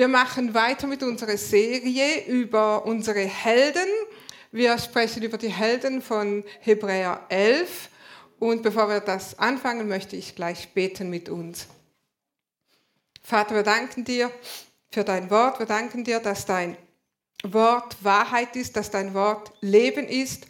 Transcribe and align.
Wir 0.00 0.08
machen 0.08 0.54
weiter 0.54 0.86
mit 0.86 1.02
unserer 1.02 1.36
Serie 1.36 2.24
über 2.24 2.86
unsere 2.86 3.20
Helden. 3.20 3.86
Wir 4.50 4.78
sprechen 4.78 5.22
über 5.22 5.36
die 5.36 5.50
Helden 5.50 6.00
von 6.00 6.42
Hebräer 6.60 7.26
11. 7.28 7.90
Und 8.38 8.62
bevor 8.62 8.88
wir 8.88 9.00
das 9.00 9.38
anfangen, 9.38 9.88
möchte 9.88 10.16
ich 10.16 10.34
gleich 10.34 10.72
beten 10.72 11.10
mit 11.10 11.28
uns. 11.28 11.66
Vater, 13.22 13.54
wir 13.54 13.62
danken 13.62 14.06
dir 14.06 14.30
für 14.90 15.04
dein 15.04 15.28
Wort. 15.28 15.58
Wir 15.58 15.66
danken 15.66 16.02
dir, 16.02 16.18
dass 16.18 16.46
dein 16.46 16.78
Wort 17.42 18.02
Wahrheit 18.02 18.56
ist, 18.56 18.76
dass 18.78 18.90
dein 18.90 19.12
Wort 19.12 19.52
Leben 19.60 20.06
ist. 20.08 20.46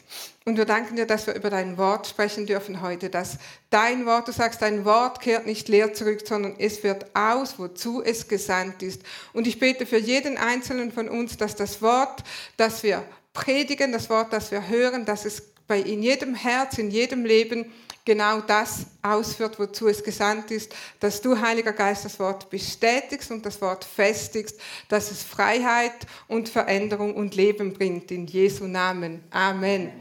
Und 0.47 0.57
wir 0.57 0.65
danken 0.65 0.97
dir, 0.97 1.07
dass 1.07 1.27
wir 1.27 1.35
über 1.35 1.51
dein 1.51 1.77
Wort 1.77 2.07
sprechen 2.07 2.47
dürfen 2.47 2.81
heute, 2.81 3.11
dass 3.11 3.37
dein 3.69 4.07
Wort, 4.07 4.27
du 4.27 4.33
sagst, 4.33 4.63
dein 4.63 4.87
Wort 4.87 5.21
kehrt 5.21 5.45
nicht 5.45 5.69
leer 5.69 5.93
zurück, 5.93 6.23
sondern 6.25 6.57
es 6.59 6.83
wird 6.83 7.15
aus, 7.15 7.59
wozu 7.59 8.03
es 8.03 8.27
gesandt 8.27 8.83
ist. 8.83 9.03
Und 9.35 9.47
ich 9.47 9.59
bete 9.59 9.85
für 9.85 9.99
jeden 9.99 10.39
Einzelnen 10.39 10.93
von 10.93 11.11
uns, 11.11 11.37
dass 11.37 11.57
das 11.57 11.83
Wort, 11.83 12.25
das 12.57 12.83
wir 12.83 13.05
predigen, 13.35 13.93
das 13.93 14.09
Wort, 14.09 14.33
das 14.33 14.51
wir 14.51 14.69
hören, 14.69 15.05
dass 15.05 15.27
es 15.27 15.43
bei 15.67 15.79
in 15.79 16.03
jedem 16.03 16.35
Herz, 16.35 16.79
in 16.79 16.91
jedem 16.91 17.27
Leben 17.27 17.71
genau 18.07 18.41
das 18.41 18.87
ausführt, 19.03 19.59
wozu 19.59 19.89
es 19.89 20.03
gesandt 20.03 20.51
ist, 20.51 20.75
dass 21.01 21.21
du, 21.21 21.39
Heiliger 21.39 21.73
Geist, 21.73 22.07
das 22.07 22.19
Wort 22.19 22.49
bestätigst 22.49 23.31
und 23.31 23.45
das 23.45 23.61
Wort 23.61 23.85
festigst, 23.85 24.59
dass 24.89 25.11
es 25.11 25.23
Freiheit 25.23 25.93
und 26.29 26.49
Veränderung 26.49 27.15
und 27.15 27.37
Leben 27.37 27.75
bringt. 27.75 28.11
In 28.11 28.27
Jesu 28.27 28.65
Namen. 28.67 29.23
Amen. 29.31 29.93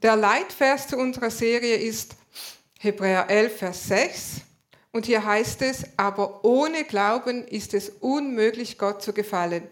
Der 0.00 0.14
Leitvers 0.14 0.86
zu 0.86 0.96
unserer 0.96 1.30
Serie 1.30 1.74
ist 1.74 2.14
Hebräer 2.78 3.28
11, 3.28 3.58
Vers 3.58 3.88
6. 3.88 4.42
Und 4.92 5.06
hier 5.06 5.24
heißt 5.24 5.60
es, 5.62 5.86
aber 5.96 6.44
ohne 6.44 6.84
Glauben 6.84 7.44
ist 7.48 7.74
es 7.74 7.88
unmöglich, 7.88 8.78
Gott 8.78 9.02
zu 9.02 9.12
gefallen. 9.12 9.64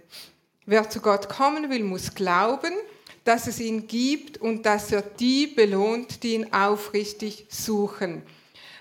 Wer 0.64 0.90
zu 0.90 1.00
Gott 1.00 1.28
kommen 1.28 1.70
will, 1.70 1.84
muss 1.84 2.16
glauben, 2.16 2.72
dass 3.22 3.46
es 3.46 3.60
ihn 3.60 3.86
gibt 3.86 4.38
und 4.38 4.66
dass 4.66 4.90
er 4.90 5.02
die 5.02 5.46
belohnt, 5.46 6.24
die 6.24 6.34
ihn 6.34 6.52
aufrichtig 6.52 7.46
suchen. 7.48 8.22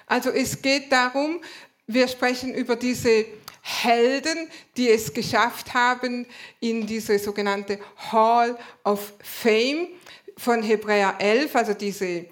Also 0.08 0.32
es 0.32 0.64
geht 0.64 0.92
darum, 0.92 1.42
wir 1.86 2.08
sprechen 2.08 2.56
über 2.56 2.76
diese 2.76 3.26
Helden, 3.62 4.50
die 4.78 4.90
es 4.90 5.14
geschafft 5.14 5.76
haben 5.76 6.26
in 6.60 6.88
diese 6.88 7.20
sogenannte 7.20 7.80
Hall 8.12 8.58
of 8.84 9.14
Fame 9.22 9.90
von 10.38 10.62
Hebräer 10.62 11.16
11, 11.20 11.56
also 11.56 11.74
diese 11.74 12.26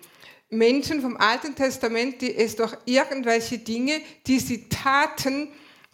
Menschen 0.49 1.01
vom 1.01 1.17
Alten 1.17 1.55
Testament, 1.55 2.21
die 2.21 2.35
es 2.35 2.55
durch 2.55 2.75
irgendwelche 2.85 3.57
Dinge, 3.57 4.01
die 4.27 4.39
sie 4.39 4.69
taten, 4.69 5.49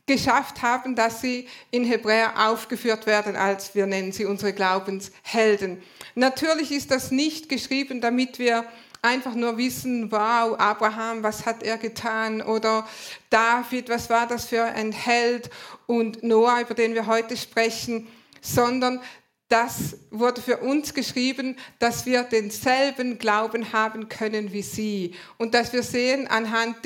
geschafft 0.10 0.64
haben, 0.64 0.96
dass 0.96 1.22
sie 1.22 1.48
in 1.70 1.84
Hebräer 1.84 2.50
aufgeführt 2.50 3.06
werden 3.06 3.36
als, 3.36 3.76
wir 3.76 3.86
nennen 3.86 4.12
sie 4.12 4.26
unsere 4.26 4.54
Glaubenshelden. 4.54 5.84
Natürlich 6.16 6.72
ist 6.72 6.90
das 6.90 7.12
nicht 7.12 7.48
geschrieben, 7.48 8.02
damit 8.02 8.40
wir 8.40 8.66
einfach 9.04 9.36
nur 9.36 9.58
wissen, 9.58 10.12
wow, 10.12 10.60
Abraham, 10.60 11.22
was 11.22 11.46
hat 11.46 11.62
er 11.62 11.78
getan? 11.78 12.42
Oder 12.42 12.88
David, 13.30 13.90
was 13.90 14.10
war 14.10 14.26
das 14.26 14.46
für 14.46 14.64
ein 14.64 14.92
Held? 14.92 15.52
Und 15.86 16.24
Noah, 16.24 16.62
über 16.62 16.74
den 16.74 16.96
wir 16.96 17.06
heute 17.06 17.38
sprechen, 17.38 18.08
sondern 18.42 19.02
das 19.50 19.98
wurde 20.12 20.42
für 20.42 20.58
uns 20.58 20.94
geschrieben, 20.94 21.58
dass 21.80 22.06
wir 22.06 22.24
denselben 22.24 23.18
Glauben 23.18 23.74
haben 23.74 24.08
können 24.08 24.54
wie 24.54 24.62
sie. 24.62 25.16
Und 25.38 25.54
dass 25.54 25.74
wir 25.74 25.84
sehen 25.84 26.28
anhand 26.28 26.78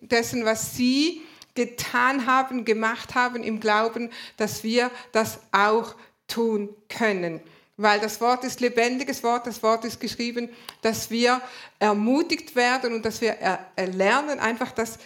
dessen, 0.00 0.44
was 0.44 0.76
sie 0.76 1.22
getan 1.54 2.26
haben, 2.26 2.64
gemacht 2.64 3.14
haben 3.14 3.42
im 3.42 3.60
Glauben, 3.60 4.10
dass 4.36 4.62
wir 4.62 4.90
das 5.12 5.40
auch 5.50 5.96
tun 6.28 6.70
können 6.88 7.40
weil 7.76 8.00
das 8.00 8.20
Wort 8.20 8.44
ist 8.44 8.60
lebendiges 8.60 9.22
Wort, 9.22 9.46
das 9.46 9.62
Wort 9.62 9.84
ist 9.84 10.00
geschrieben, 10.00 10.48
dass 10.82 11.10
wir 11.10 11.40
ermutigt 11.78 12.54
werden 12.54 12.94
und 12.94 13.04
dass 13.04 13.20
wir 13.20 13.36
lernen, 13.76 14.38
einfach 14.38 14.72
das, 14.72 14.98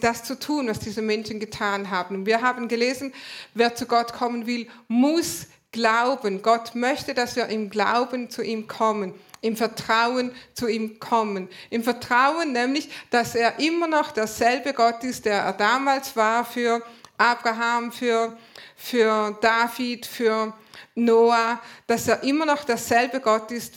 das 0.00 0.24
zu 0.24 0.38
tun, 0.38 0.68
was 0.68 0.78
diese 0.78 1.02
Menschen 1.02 1.40
getan 1.40 1.90
haben. 1.90 2.16
Und 2.16 2.26
wir 2.26 2.42
haben 2.42 2.68
gelesen, 2.68 3.12
wer 3.54 3.74
zu 3.74 3.86
Gott 3.86 4.12
kommen 4.12 4.46
will, 4.46 4.68
muss 4.88 5.46
glauben. 5.76 6.40
Gott 6.40 6.74
möchte, 6.74 7.12
dass 7.12 7.36
wir 7.36 7.48
im 7.48 7.68
Glauben 7.68 8.30
zu 8.30 8.42
ihm 8.42 8.66
kommen, 8.66 9.14
im 9.42 9.56
Vertrauen 9.58 10.32
zu 10.54 10.68
ihm 10.68 10.98
kommen. 10.98 11.48
Im 11.68 11.84
Vertrauen 11.84 12.52
nämlich, 12.52 12.88
dass 13.10 13.34
er 13.34 13.58
immer 13.60 13.86
noch 13.86 14.10
derselbe 14.10 14.72
Gott 14.72 15.04
ist, 15.04 15.26
der 15.26 15.42
er 15.42 15.52
damals 15.52 16.16
war 16.16 16.46
für 16.46 16.82
Abraham, 17.18 17.92
für, 17.92 18.36
für 18.74 19.36
David, 19.42 20.06
für 20.06 20.54
Noah, 20.94 21.60
dass 21.86 22.08
er 22.08 22.22
immer 22.22 22.46
noch 22.46 22.64
derselbe 22.64 23.20
Gott 23.20 23.50
ist 23.50 23.74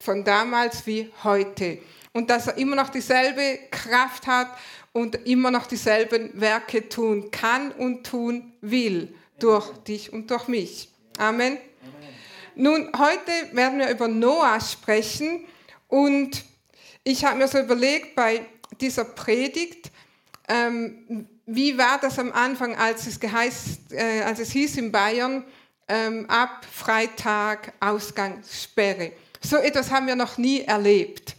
von 0.00 0.24
damals 0.24 0.84
wie 0.84 1.12
heute. 1.22 1.78
Und 2.12 2.28
dass 2.28 2.48
er 2.48 2.58
immer 2.58 2.74
noch 2.74 2.88
dieselbe 2.88 3.60
Kraft 3.70 4.26
hat 4.26 4.48
und 4.92 5.14
immer 5.26 5.52
noch 5.52 5.66
dieselben 5.66 6.40
Werke 6.40 6.88
tun 6.88 7.30
kann 7.30 7.70
und 7.70 8.04
tun 8.04 8.52
will 8.60 9.14
durch 9.38 9.70
dich 9.84 10.12
und 10.12 10.28
durch 10.30 10.48
mich. 10.48 10.88
Amen. 11.18 11.56
Nun, 12.54 12.90
heute 12.96 13.30
werden 13.52 13.78
wir 13.78 13.88
über 13.88 14.06
Noah 14.06 14.60
sprechen 14.60 15.46
und 15.88 16.44
ich 17.04 17.24
habe 17.24 17.38
mir 17.38 17.48
so 17.48 17.58
überlegt 17.58 18.14
bei 18.14 18.44
dieser 18.80 19.04
Predigt, 19.04 19.90
ähm, 20.48 21.26
wie 21.46 21.78
war 21.78 21.98
das 21.98 22.18
am 22.18 22.32
Anfang, 22.32 22.76
als 22.76 23.06
es, 23.06 23.18
geheißt, 23.18 23.92
äh, 23.92 24.22
als 24.22 24.40
es 24.40 24.50
hieß 24.50 24.76
in 24.76 24.92
Bayern, 24.92 25.44
ähm, 25.88 26.28
ab 26.28 26.66
Freitag 26.70 27.72
Ausgangssperre. 27.80 29.12
So 29.40 29.56
etwas 29.56 29.90
haben 29.90 30.06
wir 30.06 30.16
noch 30.16 30.36
nie 30.36 30.62
erlebt. 30.62 31.34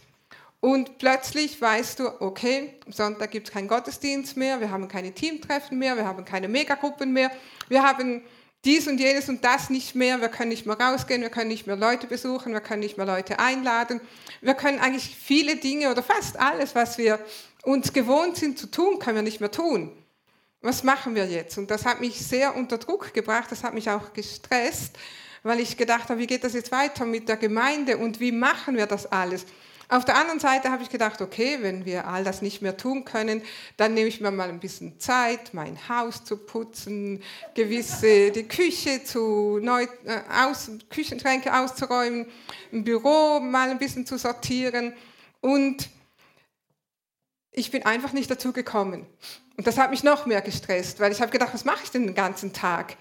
Und 0.60 0.98
plötzlich 0.98 1.60
weißt 1.60 2.00
du, 2.00 2.20
okay, 2.20 2.74
am 2.84 2.92
Sonntag 2.92 3.30
gibt 3.30 3.46
es 3.46 3.54
keinen 3.54 3.68
Gottesdienst 3.68 4.36
mehr, 4.36 4.60
wir 4.60 4.72
haben 4.72 4.88
keine 4.88 5.12
Teamtreffen 5.12 5.78
mehr, 5.78 5.96
wir 5.96 6.04
haben 6.04 6.24
keine 6.24 6.48
Megagruppen 6.48 7.12
mehr, 7.12 7.30
wir 7.68 7.84
haben 7.84 8.22
dies 8.64 8.88
und 8.88 8.98
jenes 8.98 9.28
und 9.28 9.44
das 9.44 9.70
nicht 9.70 9.94
mehr, 9.94 10.20
wir 10.20 10.28
können 10.28 10.48
nicht 10.48 10.66
mehr 10.66 10.78
rausgehen, 10.78 11.22
wir 11.22 11.30
können 11.30 11.48
nicht 11.48 11.66
mehr 11.66 11.76
Leute 11.76 12.06
besuchen, 12.06 12.52
wir 12.52 12.60
können 12.60 12.80
nicht 12.80 12.96
mehr 12.96 13.06
Leute 13.06 13.38
einladen, 13.38 14.00
wir 14.40 14.54
können 14.54 14.80
eigentlich 14.80 15.16
viele 15.16 15.56
Dinge 15.56 15.90
oder 15.90 16.02
fast 16.02 16.38
alles, 16.38 16.74
was 16.74 16.98
wir 16.98 17.18
uns 17.62 17.92
gewohnt 17.92 18.36
sind 18.36 18.58
zu 18.58 18.66
tun, 18.70 18.98
können 18.98 19.16
wir 19.16 19.22
nicht 19.22 19.40
mehr 19.40 19.50
tun 19.50 19.92
was 20.60 20.82
machen 20.82 21.14
wir 21.14 21.26
jetzt? 21.26 21.58
Und 21.58 21.70
das 21.70 21.84
hat 21.84 22.00
mich 22.00 22.18
sehr 22.18 22.56
unter 22.56 22.78
Druck 22.78 23.14
gebracht, 23.14 23.50
das 23.50 23.62
hat 23.62 23.74
mich 23.74 23.90
auch 23.90 24.12
gestresst, 24.12 24.96
weil 25.42 25.60
ich 25.60 25.76
gedacht 25.76 26.08
habe, 26.08 26.18
wie 26.18 26.26
geht 26.26 26.44
das 26.44 26.52
jetzt 26.52 26.72
weiter 26.72 27.04
mit 27.04 27.28
der 27.28 27.36
Gemeinde 27.36 27.96
und 27.96 28.18
wie 28.20 28.32
machen 28.32 28.76
wir 28.76 28.86
das 28.86 29.06
alles? 29.06 29.46
Auf 29.90 30.04
der 30.04 30.16
anderen 30.16 30.38
Seite 30.38 30.70
habe 30.70 30.82
ich 30.82 30.90
gedacht, 30.90 31.22
okay, 31.22 31.58
wenn 31.62 31.86
wir 31.86 32.06
all 32.06 32.22
das 32.22 32.42
nicht 32.42 32.60
mehr 32.60 32.76
tun 32.76 33.06
können, 33.06 33.42
dann 33.78 33.94
nehme 33.94 34.08
ich 34.08 34.20
mir 34.20 34.30
mal 34.30 34.50
ein 34.50 34.60
bisschen 34.60 35.00
Zeit, 35.00 35.54
mein 35.54 35.88
Haus 35.88 36.24
zu 36.24 36.36
putzen, 36.36 37.22
gewisse 37.54 38.30
die 38.30 38.46
Küche 38.46 39.02
zu 39.02 39.58
neu, 39.62 39.84
äh, 40.04 40.20
aus, 40.44 40.70
Küchenschränke 40.90 41.56
auszuräumen, 41.56 42.26
ein 42.70 42.84
Büro 42.84 43.40
mal 43.40 43.70
ein 43.70 43.78
bisschen 43.78 44.04
zu 44.04 44.18
sortieren 44.18 44.92
und 45.40 45.88
ich 47.50 47.70
bin 47.70 47.86
einfach 47.86 48.12
nicht 48.12 48.30
dazu 48.30 48.52
gekommen. 48.52 49.06
Und 49.56 49.66
das 49.66 49.78
hat 49.78 49.90
mich 49.90 50.04
noch 50.04 50.26
mehr 50.26 50.42
gestresst, 50.42 51.00
weil 51.00 51.12
ich 51.12 51.22
habe 51.22 51.32
gedacht, 51.32 51.54
was 51.54 51.64
mache 51.64 51.82
ich 51.82 51.90
denn 51.90 52.06
den 52.06 52.14
ganzen 52.14 52.52
Tag? 52.52 52.96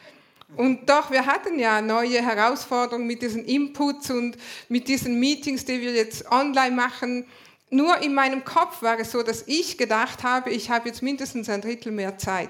Und 0.56 0.90
doch, 0.90 1.12
wir 1.12 1.26
hatten 1.26 1.60
ja 1.60 1.82
neue 1.82 2.22
Herausforderungen 2.22 3.06
mit 3.06 3.22
diesen 3.22 3.44
Inputs 3.44 4.10
und 4.10 4.38
mit 4.70 4.88
diesen 4.88 5.20
Meetings, 5.20 5.66
die 5.66 5.82
wir 5.82 5.92
jetzt 5.92 6.32
online 6.32 6.76
machen. 6.76 7.26
Nur 7.70 8.02
in 8.02 8.14
meinem 8.14 8.46
Kopf 8.46 8.82
war 8.82 8.98
es 8.98 9.12
so, 9.12 9.24
dass 9.24 9.44
ich 9.48 9.78
gedacht 9.78 10.24
habe, 10.24 10.50
ich 10.50 10.70
habe 10.70 10.88
jetzt 10.88 11.04
mindestens 11.04 11.50
ein 11.50 11.62
Drittel 11.62 11.92
mehr 11.92 12.18
Zeit. 12.18 12.50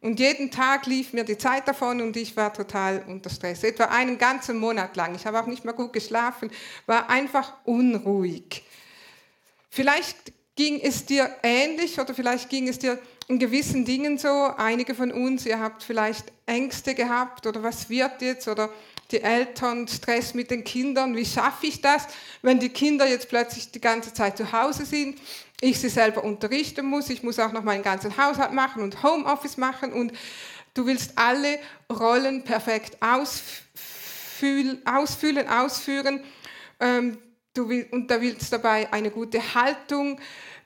Und 0.00 0.18
jeden 0.18 0.50
Tag 0.50 0.86
lief 0.86 1.12
mir 1.12 1.22
die 1.22 1.38
Zeit 1.38 1.68
davon 1.68 2.00
und 2.00 2.16
ich 2.16 2.36
war 2.36 2.52
total 2.52 3.04
unter 3.06 3.30
Stress. 3.30 3.62
Etwa 3.62 3.84
einen 3.84 4.18
ganzen 4.18 4.58
Monat 4.58 4.96
lang. 4.96 5.14
Ich 5.14 5.24
habe 5.26 5.38
auch 5.40 5.46
nicht 5.46 5.64
mehr 5.64 5.74
gut 5.74 5.92
geschlafen, 5.92 6.50
war 6.86 7.08
einfach 7.08 7.52
unruhig. 7.64 8.64
Vielleicht 9.70 10.32
ging 10.56 10.80
es 10.80 11.06
dir 11.06 11.30
ähnlich 11.44 12.00
oder 12.00 12.14
vielleicht 12.14 12.50
ging 12.50 12.66
es 12.66 12.80
dir 12.80 12.98
in 13.32 13.38
gewissen 13.38 13.86
Dingen 13.86 14.18
so. 14.18 14.52
Einige 14.58 14.94
von 14.94 15.10
uns, 15.10 15.46
ihr 15.46 15.58
habt 15.58 15.82
vielleicht 15.82 16.30
Ängste 16.44 16.94
gehabt 16.94 17.46
oder 17.46 17.62
was 17.62 17.88
wird 17.88 18.20
jetzt 18.20 18.46
oder 18.46 18.68
die 19.10 19.22
Eltern 19.22 19.88
Stress 19.88 20.34
mit 20.34 20.50
den 20.50 20.64
Kindern. 20.64 21.16
Wie 21.16 21.24
schaffe 21.24 21.66
ich 21.66 21.80
das, 21.80 22.08
wenn 22.42 22.60
die 22.60 22.68
Kinder 22.68 23.08
jetzt 23.08 23.30
plötzlich 23.30 23.70
die 23.70 23.80
ganze 23.80 24.12
Zeit 24.12 24.36
zu 24.36 24.52
Hause 24.52 24.84
sind? 24.84 25.18
Ich 25.62 25.80
sie 25.80 25.88
selber 25.88 26.24
unterrichten 26.24 26.84
muss. 26.84 27.08
Ich 27.08 27.22
muss 27.22 27.38
auch 27.38 27.52
noch 27.52 27.62
meinen 27.62 27.82
ganzen 27.82 28.18
Haushalt 28.18 28.52
machen 28.52 28.82
und 28.82 29.02
Homeoffice 29.02 29.56
machen 29.56 29.94
und 29.94 30.12
du 30.74 30.84
willst 30.84 31.16
alle 31.16 31.58
Rollen 31.90 32.44
perfekt 32.44 32.98
ausfüllen, 33.00 34.86
ausführen. 34.86 36.22
Ähm, 36.80 37.16
du 37.54 37.66
will, 37.70 37.88
und 37.92 38.10
da 38.10 38.20
willst 38.20 38.52
dabei 38.52 38.92
eine 38.92 39.10
gute 39.10 39.54
Haltung 39.54 40.20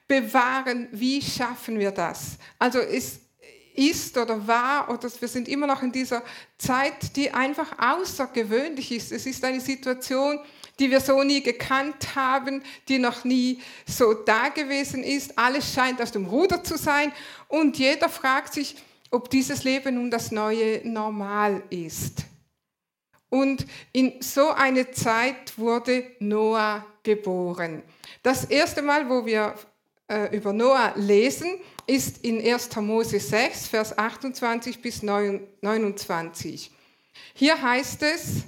bewahren. 0.09 0.89
Wie 0.93 1.21
schaffen 1.21 1.79
wir 1.79 1.91
das? 1.91 2.39
Also 2.59 2.79
ist, 2.79 3.21
ist 3.75 4.17
oder 4.17 4.47
war 4.47 4.91
oder 4.91 5.11
wir 5.21 5.29
sind 5.29 5.49
immer 5.49 5.67
noch 5.67 5.83
in 5.83 5.93
dieser 5.93 6.23
Zeit, 6.59 7.17
die 7.17 7.31
einfach 7.31 7.79
außergewöhnlich 7.79 8.93
ist. 8.93 9.13
Es 9.13 9.27
ist 9.27 9.45
eine 9.45 9.61
Situation, 9.61 10.39
die 10.79 10.91
wir 10.91 11.01
so 11.01 11.23
nie 11.23 11.43
gekannt 11.43 12.15
haben, 12.15 12.63
die 12.89 12.99
noch 12.99 13.25
nie 13.25 13.61
so 13.87 14.15
da 14.15 14.49
gewesen 14.49 15.03
ist. 15.03 15.39
Alles 15.39 15.73
scheint 15.73 16.01
aus 16.01 16.13
dem 16.13 16.27
Ruder 16.27 16.63
zu 16.63 16.77
sein 16.77 17.13
und 17.49 17.79
jeder 17.79 18.09
fragt 18.09 18.55
sich, 18.55 18.77
ob 19.11 19.31
dieses 19.31 19.65
Leben 19.65 19.95
nun 19.95 20.11
das 20.11 20.31
neue 20.31 20.87
Normal 20.89 21.63
ist. 21.71 22.25
Und 23.29 23.67
in 23.93 24.21
so 24.21 24.51
eine 24.51 24.91
Zeit 24.93 25.59
wurde 25.59 26.13
Noah 26.21 26.87
geboren. 27.03 27.83
Das 28.23 28.45
erste 28.45 28.83
Mal, 28.83 29.09
wo 29.09 29.27
wir 29.27 29.55
äh, 30.09 30.37
über 30.37 30.53
Noah 30.53 30.93
lesen, 30.97 31.59
ist 31.87 32.25
in 32.25 32.41
1. 32.41 32.77
Mose 32.77 33.21
6, 33.21 33.69
Vers 33.69 33.97
28 33.97 34.83
bis 34.83 35.03
29. 35.03 36.71
Hier 37.35 37.63
heißt 37.63 38.03
es, 38.03 38.43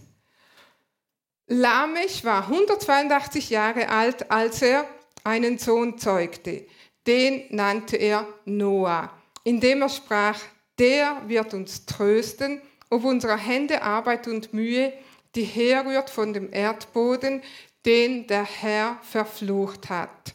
Lamech 1.47 2.25
war 2.25 2.43
182 2.49 3.51
Jahre 3.51 3.89
alt, 3.89 4.31
als 4.31 4.61
er 4.63 4.87
einen 5.25 5.59
Sohn 5.59 5.99
zeugte. 5.99 6.67
Den 7.07 7.45
nannte 7.51 7.97
er 7.97 8.27
Noah, 8.45 9.11
indem 9.45 9.83
er 9.83 9.89
sprach, 9.89 10.41
der 10.79 11.23
wird 11.27 11.55
uns 11.55 11.87
trösten, 11.87 12.61
ob 12.91 13.05
unserer 13.05 13.39
Hände 13.39 13.83
Arbeit 13.83 14.29
und 14.29 14.53
Mühe, 14.53 14.93
die 15.35 15.45
herrührt 15.45 16.11
von 16.11 16.33
dem 16.33 16.53
Erdboden, 16.53 17.43
den 17.87 18.27
der 18.27 18.45
Herr 18.45 18.99
verflucht 19.03 19.89
hat. 19.89 20.35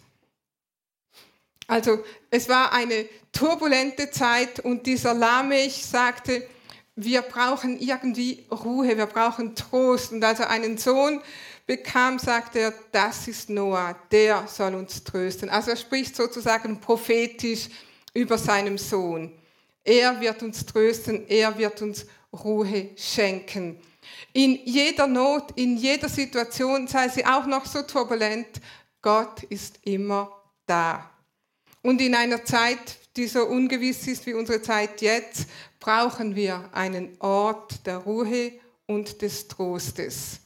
Also 1.68 2.04
es 2.30 2.50
war 2.50 2.74
eine 2.74 3.06
turbulente 3.32 4.12
Zeit 4.12 4.60
und 4.60 4.86
dieser 4.86 5.14
Lamech 5.14 5.86
sagte, 5.86 6.48
wir 6.96 7.24
brauchen 7.24 7.80
irgendwie 7.80 8.46
Ruhe, 8.52 8.98
wir 8.98 9.08
brauchen 9.08 9.56
Trost. 9.56 10.12
Und 10.12 10.24
als 10.24 10.40
er 10.40 10.50
einen 10.50 10.78
Sohn 10.78 11.22
bekam, 11.66 12.20
sagte 12.20 12.60
er, 12.60 12.74
das 12.92 13.28
ist 13.28 13.50
Noah, 13.50 13.96
der 14.12 14.48
soll 14.48 14.76
uns 14.76 15.04
trösten. 15.04 15.50
Also 15.50 15.72
er 15.72 15.78
spricht 15.78 16.16
sozusagen 16.16 16.80
prophetisch 16.80 17.70
über 18.14 18.38
seinem 18.38 18.78
Sohn. 18.78 19.32
Er 19.84 20.22
wird 20.22 20.44
uns 20.44 20.66
trösten, 20.66 21.28
er 21.28 21.58
wird 21.58 21.82
uns 21.82 22.06
Ruhe 22.32 22.90
schenken. 22.96 23.80
In 24.34 24.60
jeder 24.66 25.08
Not, 25.08 25.52
in 25.56 25.78
jeder 25.78 26.10
Situation, 26.10 26.88
sei 26.88 27.10
sie 27.10 27.26
auch 27.26 27.46
noch 27.46 27.66
so 27.66 27.82
turbulent, 27.82 28.48
Gott 29.02 29.44
ist 29.44 29.80
immer 29.84 30.32
da. 30.66 31.13
Und 31.84 32.02
in 32.02 32.16
einer 32.16 32.44
Zeit, 32.44 32.98
die 33.16 33.28
so 33.28 33.46
ungewiss 33.46 34.08
ist 34.08 34.26
wie 34.26 34.34
unsere 34.34 34.62
Zeit 34.62 35.02
jetzt, 35.02 35.48
brauchen 35.80 36.36
wir 36.36 36.70
einen 36.72 37.16
Ort 37.20 37.86
der 37.86 37.98
Ruhe 37.98 38.54
und 38.88 39.22
des 39.22 39.48
Trostes. 39.50 40.40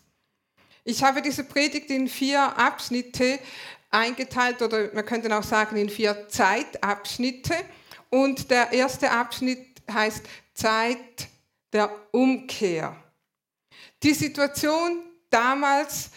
Ich 0.83 1.03
habe 1.03 1.21
diese 1.21 1.43
Predigt 1.43 1.91
in 1.91 2.07
vier 2.07 2.57
Abschnitte 2.57 3.39
eingeteilt 3.91 4.61
oder 4.61 4.93
wir 4.93 5.03
könnten 5.03 5.31
auch 5.31 5.43
sagen 5.43 5.77
in 5.77 5.89
vier 5.89 6.27
Zeitabschnitte. 6.27 7.55
Und 8.09 8.49
der 8.49 8.71
erste 8.71 9.11
Abschnitt 9.11 9.81
heißt 9.91 10.23
Zeit 10.53 11.27
der 11.71 11.91
Umkehr. 12.11 12.95
Die 14.01 14.13
Situation 14.13 15.03
damals 15.29 16.09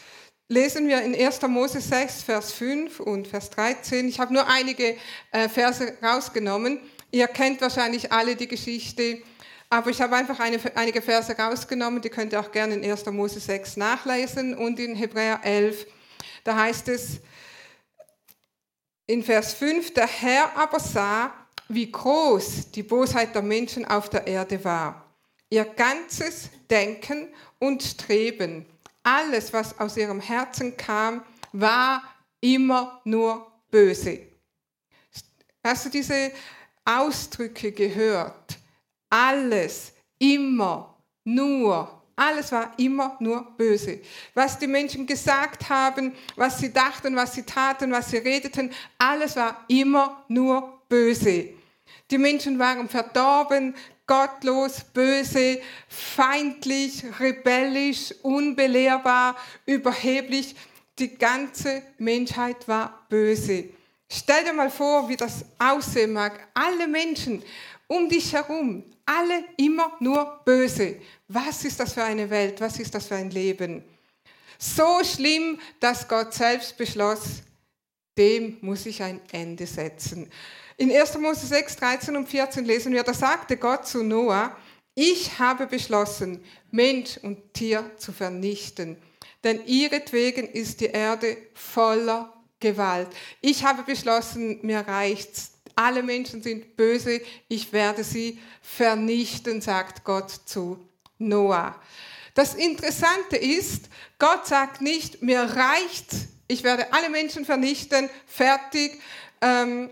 lesen 0.50 0.88
wir 0.88 1.00
in 1.02 1.14
1. 1.14 1.43
Mose 1.43 1.81
6, 1.81 2.25
Vers 2.25 2.52
5 2.52 2.99
und 3.00 3.29
Vers 3.29 3.50
13. 3.50 4.08
Ich 4.08 4.19
habe 4.19 4.35
nur 4.35 4.47
einige 4.49 4.97
äh, 5.31 5.49
Verse 5.49 5.94
rausgenommen. 6.02 6.81
Ihr 7.12 7.29
kennt 7.29 7.61
wahrscheinlich 7.61 8.11
alle 8.11 8.35
die 8.35 8.49
Geschichte, 8.49 9.23
aber 9.70 9.91
ich 9.91 10.00
habe 10.00 10.17
einfach 10.17 10.41
eine, 10.41 10.58
einige 10.75 11.02
Verse 11.02 11.32
rausgenommen. 11.32 12.02
Die 12.02 12.11
könnt 12.11 12.32
ihr 12.32 12.41
auch 12.41 12.50
gerne 12.50 12.75
in 12.75 12.85
1. 12.91 13.06
Mose 13.06 13.38
6 13.38 13.76
nachlesen 13.76 14.56
und 14.56 14.81
in 14.81 14.97
Hebräer 14.97 15.41
11. 15.44 15.87
Da 16.43 16.56
heißt 16.56 16.88
es 16.88 17.20
in 19.06 19.23
Vers 19.23 19.55
5, 19.55 19.94
der 19.94 20.08
Herr 20.08 20.56
aber 20.56 20.81
sah, 20.81 21.32
wie 21.69 21.93
groß 21.93 22.73
die 22.73 22.82
Bosheit 22.82 23.37
der 23.37 23.43
Menschen 23.43 23.85
auf 23.85 24.11
der 24.11 24.26
Erde 24.26 24.64
war. 24.64 25.06
Ihr 25.49 25.64
ganzes 25.64 26.50
Denken 26.69 27.29
und 27.61 27.85
Streben 27.85 28.67
alles, 29.02 29.52
was 29.52 29.79
aus 29.79 29.97
ihrem 29.97 30.20
Herzen 30.20 30.76
kam, 30.76 31.23
war 31.52 32.02
immer 32.41 33.00
nur 33.05 33.47
böse. 33.70 34.20
Hast 35.62 35.87
du 35.87 35.91
diese 35.91 36.32
Ausdrücke 36.85 37.73
gehört? 37.73 38.58
Alles, 39.11 39.93
immer, 40.19 40.97
nur, 41.25 42.02
alles 42.17 42.52
war 42.52 42.73
immer 42.79 43.17
nur 43.20 43.43
böse. 43.56 44.00
Was 44.35 44.58
die 44.58 44.67
Menschen 44.67 45.06
gesagt 45.06 45.69
haben, 45.69 46.14
was 46.37 46.58
sie 46.58 46.73
dachten, 46.73 47.17
was 47.17 47.35
sie 47.35 47.43
taten, 47.43 47.93
was 47.93 48.11
sie 48.11 48.19
redeten, 48.19 48.73
alles 48.99 49.37
war 49.37 49.64
immer 49.69 50.25
nur 50.29 50.82
böse. 50.88 51.50
Die 52.11 52.19
Menschen 52.19 52.58
waren 52.58 52.88
verdorben, 52.88 53.75
gottlos, 54.11 54.83
böse, 54.93 55.61
feindlich, 55.89 57.05
rebellisch, 57.21 58.12
unbelehrbar, 58.23 59.37
überheblich. 59.67 60.57
Die 60.99 61.17
ganze 61.17 61.83
Menschheit 61.99 62.67
war 62.67 63.07
böse. 63.09 63.69
Stell 64.11 64.43
dir 64.43 64.53
mal 64.53 64.69
vor, 64.69 65.09
wie 65.09 65.17
das 65.17 65.45
aussehen 65.61 66.12
mag. 66.12 66.49
Alle 66.55 66.89
Menschen 66.89 67.41
um 67.87 68.09
dich 68.09 68.33
herum, 68.33 68.83
alle 69.07 69.45
immer 69.57 69.97
nur 70.01 70.41
böse. 70.45 70.97
Was 71.29 71.65
ist 71.65 71.79
das 71.79 71.93
für 71.93 72.03
eine 72.03 72.29
Welt? 72.29 72.61
Was 72.61 72.81
ist 72.81 72.93
das 72.93 73.07
für 73.07 73.15
ein 73.15 73.31
Leben? 73.31 73.85
So 74.59 75.05
schlimm, 75.05 75.61
dass 75.79 76.09
Gott 76.09 76.35
selbst 76.35 76.77
beschloss, 76.77 77.43
dem 78.19 78.59
muss 78.61 78.87
ich 78.87 79.01
ein 79.01 79.21
Ende 79.31 79.69
setzen. 79.69 80.29
In 80.81 80.91
1. 80.91 81.19
Mose 81.19 81.47
6, 81.47 81.77
13 81.77 82.17
und 82.17 82.27
14 82.27 82.65
lesen 82.65 82.94
wir, 82.94 83.03
da 83.03 83.12
sagte 83.12 83.59
Gott 83.59 83.87
zu 83.87 84.03
Noah, 84.03 84.56
ich 84.94 85.38
habe 85.38 85.67
beschlossen, 85.67 86.43
Mensch 86.71 87.19
und 87.19 87.53
Tier 87.53 87.91
zu 87.99 88.12
vernichten, 88.15 88.97
denn 89.44 89.62
ihretwegen 89.67 90.49
ist 90.49 90.81
die 90.81 90.87
Erde 90.87 91.37
voller 91.53 92.32
Gewalt. 92.61 93.09
Ich 93.43 93.62
habe 93.62 93.82
beschlossen, 93.82 94.61
mir 94.62 94.81
reicht's. 94.81 95.50
Alle 95.77 96.03
Menschen 96.03 96.43
sind 96.43 96.79
böse, 96.79 97.21
ich 97.49 97.75
werde 97.75 98.03
sie 98.03 98.38
vernichten, 98.62 99.61
sagt 99.61 100.03
Gott 100.05 100.31
zu 100.31 100.79
Noah. 101.19 101.79
Das 102.33 102.54
Interessante 102.54 103.37
ist, 103.37 103.90
Gott 104.19 104.47
sagt 104.47 104.81
nicht, 104.81 105.21
mir 105.21 105.43
reicht's, 105.43 106.28
ich 106.49 106.64
werde 106.64 106.90
alle 106.95 107.11
Menschen 107.11 107.45
vernichten, 107.45 108.09
fertig. 108.26 108.99
Ähm, 109.43 109.90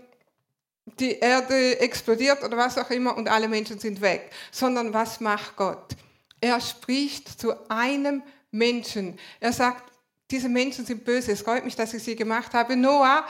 die 0.99 1.17
Erde 1.19 1.79
explodiert 1.79 2.43
oder 2.43 2.57
was 2.57 2.77
auch 2.77 2.89
immer 2.89 3.15
und 3.15 3.27
alle 3.27 3.47
Menschen 3.47 3.79
sind 3.79 4.01
weg, 4.01 4.31
sondern 4.51 4.93
was 4.93 5.19
macht 5.19 5.55
Gott? 5.55 5.95
Er 6.41 6.59
spricht 6.61 7.39
zu 7.39 7.53
einem 7.69 8.23
Menschen. 8.51 9.17
Er 9.39 9.53
sagt, 9.53 9.91
diese 10.31 10.49
Menschen 10.49 10.85
sind 10.85 11.03
böse, 11.03 11.31
es 11.31 11.41
freut 11.41 11.65
mich, 11.65 11.75
dass 11.75 11.93
ich 11.93 12.03
sie 12.03 12.15
gemacht 12.15 12.53
habe. 12.53 12.75
Noah, 12.75 13.25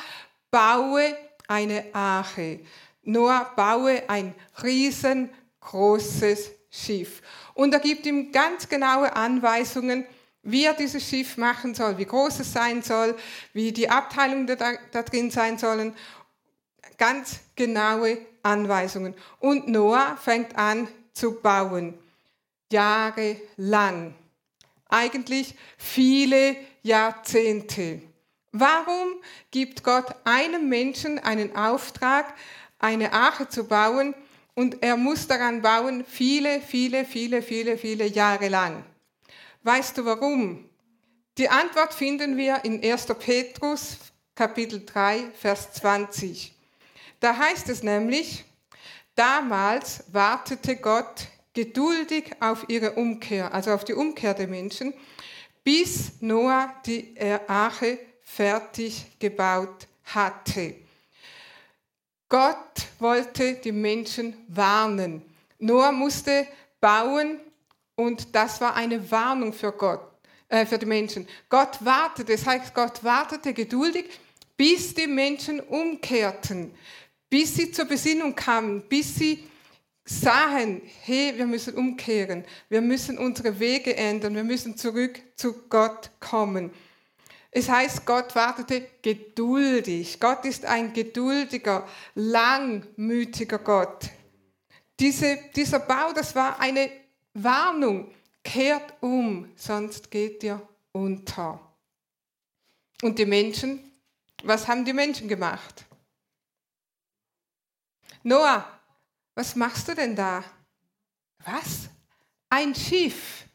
baue 0.52 1.16
eine 1.48 1.86
Arche. 1.94 2.60
Noah, 3.04 3.52
baue 3.56 4.04
ein 4.10 4.36
riesengroßes 4.62 6.52
Schiff. 6.70 7.22
Und 7.54 7.74
er 7.74 7.80
gibt 7.80 8.06
ihm 8.06 8.32
ganz 8.32 8.68
genaue 8.68 9.16
Anweisungen, 9.16 10.06
wie 10.44 10.66
er 10.66 10.74
dieses 10.74 11.08
Schiff 11.08 11.38
machen 11.38 11.74
soll, 11.74 11.98
wie 11.98 12.06
groß 12.06 12.40
es 12.40 12.54
sein 12.54 12.82
soll, 12.82 13.16
wie 13.54 13.72
die 13.72 13.90
Abteilungen 13.90 14.48
da, 14.48 14.74
da 14.92 15.04
drin 15.04 15.32
sein 15.32 15.58
sollen 15.58 15.94
ganz 17.00 17.40
genaue 17.56 18.20
Anweisungen. 18.44 19.16
Und 19.40 19.68
Noah 19.68 20.16
fängt 20.18 20.56
an 20.56 20.88
zu 21.14 21.42
bauen. 21.42 21.98
Jahrelang. 22.72 24.14
Eigentlich 24.88 25.56
viele 25.78 26.56
Jahrzehnte. 26.84 28.02
Warum 28.52 29.22
gibt 29.52 29.84
Gott 29.84 30.16
einem 30.24 30.70
Menschen 30.70 31.20
einen 31.20 31.56
Auftrag, 31.56 32.34
eine 32.78 33.14
Arche 33.14 33.48
zu 33.48 33.68
bauen 33.68 34.14
und 34.56 34.82
er 34.82 34.98
muss 34.98 35.28
daran 35.28 35.62
bauen 35.62 36.04
viele, 36.06 36.62
viele, 36.62 37.06
viele, 37.06 37.42
viele, 37.42 37.78
viele 37.78 38.06
Jahre 38.06 38.50
lang? 38.50 38.84
Weißt 39.64 39.98
du 39.98 40.06
warum? 40.06 40.70
Die 41.38 41.50
Antwort 41.50 41.94
finden 41.94 42.38
wir 42.38 42.66
in 42.66 42.84
1. 42.84 43.08
Petrus 43.20 43.98
Kapitel 44.36 44.86
3, 44.86 45.32
Vers 45.34 45.74
20. 45.74 46.59
Da 47.20 47.38
heißt 47.38 47.70
es 47.70 47.84
nämlich, 47.84 48.46
damals 49.16 50.04
wartete 50.12 50.78
Gott 50.78 51.28
geduldig 51.54 52.32
auf 52.40 52.66
ihre 52.70 52.94
Umkehr, 52.94 53.54
also 53.54 53.72
auf 53.72 53.84
die 53.84 53.94
Umkehr 53.94 54.34
der 54.34 54.48
Menschen, 54.48 54.94
bis 55.64 56.22
Noah 56.22 56.74
die 56.86 57.16
Arche 57.48 58.00
fertig 58.24 59.06
gebaut 59.20 59.88
hatte. 60.06 60.76
Gott 62.30 62.88
wollte 63.00 63.56
die 63.56 63.72
Menschen 63.72 64.36
warnen. 64.48 65.24
Noah 65.58 65.92
musste 65.92 66.48
bauen 66.80 67.40
und 67.96 68.34
das 68.34 68.62
war 68.62 68.76
eine 68.76 69.12
Warnung 69.12 69.52
für 69.52 69.72
Gott, 69.72 70.02
äh, 70.48 70.66
für 70.66 70.78
die 70.78 70.86
Menschen. 70.86 71.28
Gott 71.50 71.84
wartete, 71.84 72.34
das 72.34 72.46
heißt, 72.46 72.74
Gott 72.74 73.04
wartete 73.04 73.54
geduldig, 73.54 74.06
bis 74.56 74.94
die 74.94 75.08
Menschen 75.08 75.60
umkehrten, 75.60 76.74
bis 77.30 77.56
sie 77.56 77.72
zur 77.72 77.86
Besinnung 77.86 78.36
kamen, 78.36 78.82
bis 78.90 79.16
sie 79.16 79.44
sahen, 80.06 80.82
hey, 81.04 81.34
wir 81.38 81.46
müssen 81.46 81.76
umkehren, 81.76 82.44
wir 82.68 82.82
müssen 82.82 83.18
unsere 83.18 83.60
Wege 83.60 83.96
ändern, 83.96 84.34
wir 84.36 84.44
müssen 84.44 84.76
zurück 84.76 85.22
zu 85.36 85.54
Gott 85.70 86.10
kommen. 86.20 86.72
Es 87.52 87.70
heißt, 87.70 88.06
Gott 88.06 88.36
wartete 88.36 88.88
geduldig. 89.02 90.20
Gott 90.20 90.46
ist 90.46 90.66
ein 90.66 90.94
geduldiger, 90.94 91.88
langmütiger 92.16 93.58
Gott. 93.60 94.10
Diese, 95.00 95.40
dieser 95.56 95.80
Bau, 95.80 96.12
das 96.14 96.36
war 96.36 96.60
eine 96.60 96.92
Warnung. 97.34 98.12
Kehrt 98.44 98.94
um, 99.02 99.50
sonst 99.56 100.12
geht 100.12 100.44
ihr 100.44 100.62
unter. 100.92 101.60
Und 103.02 103.18
die 103.18 103.26
Menschen, 103.26 103.80
was 104.44 104.68
haben 104.68 104.86
die 104.86 104.94
Menschen 104.94 105.28
gemacht? 105.28 105.86
Noah, 108.24 108.66
was 109.36 109.56
machst 109.56 109.88
du 109.88 109.96
denn 109.96 110.16
da? 110.16 110.44
Was? 111.46 111.90
Ein 112.50 112.76
Schiff. 112.76 113.46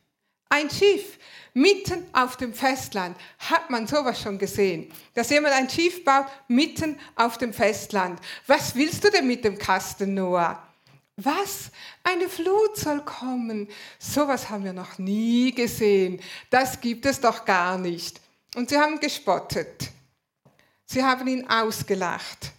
Ein 0.49 0.71
Schiff. 0.71 1.19
Mitten 1.53 2.07
auf 2.13 2.37
dem 2.37 2.53
Festland 2.53 3.17
hat 3.39 3.71
man 3.71 3.87
sowas 3.87 4.21
schon 4.21 4.39
gesehen, 4.39 4.93
dass 5.15 5.31
jemand 5.31 5.55
ein 5.55 5.71
Schiff 5.71 6.05
baut 6.05 6.27
mitten 6.49 6.99
auf 7.15 7.39
dem 7.39 7.53
Festland. 7.53 8.19
Was 8.49 8.75
willst 8.75 9.05
du 9.05 9.11
denn 9.11 9.27
mit 9.27 9.45
dem 9.45 9.57
Kasten, 9.57 10.15
Noah? 10.15 10.61
Was? 11.17 11.71
Eine 12.03 12.29
Flut 12.29 12.77
soll 12.77 13.05
kommen. 13.05 13.69
Sowas 14.01 14.51
haben 14.51 14.65
wir 14.65 14.73
noch 14.73 14.99
nie 14.99 15.53
gesehen. 15.53 16.21
Das 16.51 16.81
gibt 16.81 17.07
es 17.07 17.21
doch 17.21 17.45
gar 17.45 17.79
nicht. 17.79 18.21
Und 18.57 18.71
sie 18.71 18.79
haben 18.79 18.99
gespottet. 18.99 19.91
Sie 20.87 21.05
haben 21.05 21.29
ihn 21.29 21.49
ausgelacht. 21.49 22.53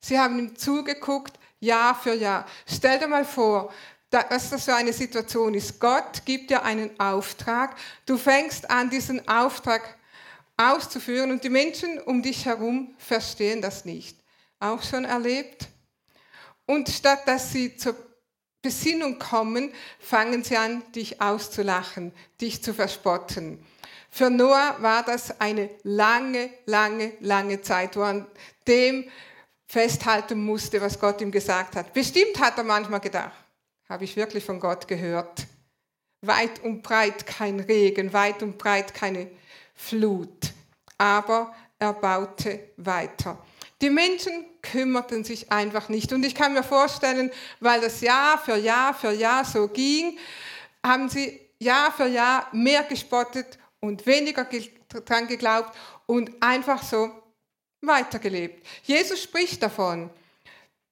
Sie 0.00 0.18
haben 0.18 0.38
ihm 0.38 0.56
zugeguckt, 0.56 1.38
Jahr 1.64 1.94
für 1.94 2.14
Jahr. 2.14 2.46
Stell 2.66 2.98
dir 2.98 3.08
mal 3.08 3.24
vor, 3.24 3.72
was 4.10 4.50
das 4.50 4.64
für 4.64 4.74
eine 4.74 4.92
Situation 4.92 5.54
ist. 5.54 5.80
Gott 5.80 6.24
gibt 6.24 6.50
dir 6.50 6.62
einen 6.62 6.98
Auftrag. 7.00 7.76
Du 8.06 8.16
fängst 8.16 8.70
an, 8.70 8.90
diesen 8.90 9.26
Auftrag 9.28 9.98
auszuführen 10.56 11.32
und 11.32 11.42
die 11.42 11.50
Menschen 11.50 11.98
um 12.00 12.22
dich 12.22 12.46
herum 12.46 12.94
verstehen 12.98 13.60
das 13.60 13.84
nicht. 13.84 14.16
Auch 14.60 14.82
schon 14.82 15.04
erlebt? 15.04 15.68
Und 16.66 16.88
statt 16.88 17.26
dass 17.26 17.52
sie 17.52 17.76
zur 17.76 17.96
Besinnung 18.62 19.18
kommen, 19.18 19.72
fangen 19.98 20.42
sie 20.42 20.56
an, 20.56 20.82
dich 20.92 21.20
auszulachen, 21.20 22.12
dich 22.40 22.62
zu 22.62 22.72
verspotten. 22.72 23.62
Für 24.10 24.30
Noah 24.30 24.76
war 24.78 25.04
das 25.04 25.40
eine 25.40 25.68
lange, 25.82 26.48
lange, 26.64 27.12
lange 27.20 27.60
Zeit, 27.60 27.96
wo 27.96 28.02
an 28.02 28.26
dem 28.66 29.10
festhalten 29.66 30.44
musste, 30.44 30.80
was 30.80 30.98
Gott 30.98 31.20
ihm 31.20 31.30
gesagt 31.30 31.76
hat. 31.76 31.92
Bestimmt 31.92 32.38
hat 32.38 32.58
er 32.58 32.64
manchmal 32.64 33.00
gedacht, 33.00 33.32
habe 33.88 34.04
ich 34.04 34.16
wirklich 34.16 34.44
von 34.44 34.60
Gott 34.60 34.86
gehört. 34.88 35.46
Weit 36.20 36.62
und 36.62 36.82
breit 36.82 37.26
kein 37.26 37.60
Regen, 37.60 38.12
weit 38.12 38.42
und 38.42 38.56
breit 38.56 38.94
keine 38.94 39.30
Flut. 39.74 40.52
Aber 40.96 41.54
er 41.78 41.92
baute 41.92 42.68
weiter. 42.76 43.38
Die 43.82 43.90
Menschen 43.90 44.46
kümmerten 44.62 45.24
sich 45.24 45.52
einfach 45.52 45.88
nicht. 45.88 46.12
Und 46.12 46.24
ich 46.24 46.34
kann 46.34 46.54
mir 46.54 46.62
vorstellen, 46.62 47.30
weil 47.60 47.80
das 47.80 48.00
Jahr 48.00 48.38
für 48.38 48.56
Jahr 48.56 48.94
für 48.94 49.12
Jahr 49.12 49.44
so 49.44 49.68
ging, 49.68 50.18
haben 50.82 51.08
sie 51.08 51.40
Jahr 51.58 51.92
für 51.92 52.06
Jahr 52.06 52.48
mehr 52.52 52.84
gespottet 52.84 53.58
und 53.80 54.06
weniger 54.06 54.46
dran 54.88 55.26
geglaubt 55.26 55.76
und 56.06 56.30
einfach 56.40 56.82
so 56.82 57.10
weitergelebt. 57.86 58.66
Jesus 58.82 59.22
spricht 59.22 59.62
davon. 59.62 60.10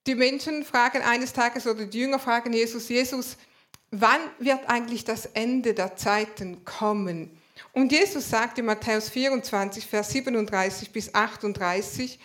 Die 0.06 0.14
Menschen 0.14 0.64
fragen 0.64 1.02
eines 1.02 1.32
Tages 1.32 1.66
oder 1.66 1.86
die 1.86 2.00
Jünger 2.00 2.18
fragen 2.18 2.52
Jesus, 2.52 2.88
Jesus, 2.88 3.36
wann 3.90 4.20
wird 4.38 4.68
eigentlich 4.68 5.04
das 5.04 5.26
Ende 5.26 5.74
der 5.74 5.96
Zeiten 5.96 6.64
kommen? 6.64 7.38
Und 7.72 7.92
Jesus 7.92 8.28
sagt 8.28 8.58
in 8.58 8.64
Matthäus 8.64 9.08
24, 9.10 9.86
Vers 9.86 10.10
37 10.10 10.90
bis 10.90 11.14
38, 11.14 12.18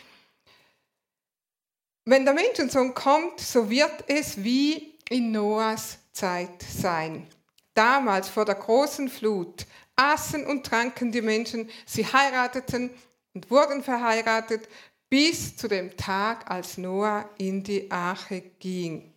wenn 2.05 2.25
der 2.25 2.33
Menschensohn 2.33 2.93
kommt, 2.93 3.41
so 3.41 3.69
wird 3.69 4.05
es 4.07 4.43
wie 4.43 4.97
in 5.09 5.31
Noahs 5.31 5.99
Zeit 6.13 6.63
sein. 6.63 7.27
Damals 7.73 8.29
vor 8.29 8.45
der 8.45 8.55
großen 8.55 9.09
Flut 9.09 9.65
aßen 9.97 10.45
und 10.45 10.65
tranken 10.65 11.11
die 11.11 11.21
Menschen, 11.21 11.69
sie 11.85 12.05
heirateten 12.05 12.91
und 13.37 13.51
wurden 13.51 13.83
verheiratet 13.83 14.67
bis 15.09 15.55
zu 15.55 15.67
dem 15.67 15.95
Tag, 15.95 16.49
als 16.49 16.79
Noah 16.79 17.29
in 17.37 17.61
die 17.61 17.91
Arche 17.91 18.41
ging. 18.57 19.13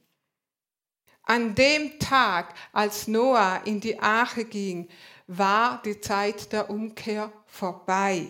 An 1.22 1.54
dem 1.54 1.98
Tag, 1.98 2.52
als 2.70 3.08
Noah 3.08 3.62
in 3.64 3.80
die 3.80 3.98
Arche 3.98 4.44
ging, 4.44 4.88
war 5.26 5.80
die 5.82 5.98
Zeit 6.02 6.52
der 6.52 6.68
Umkehr 6.68 7.32
vorbei. 7.46 8.26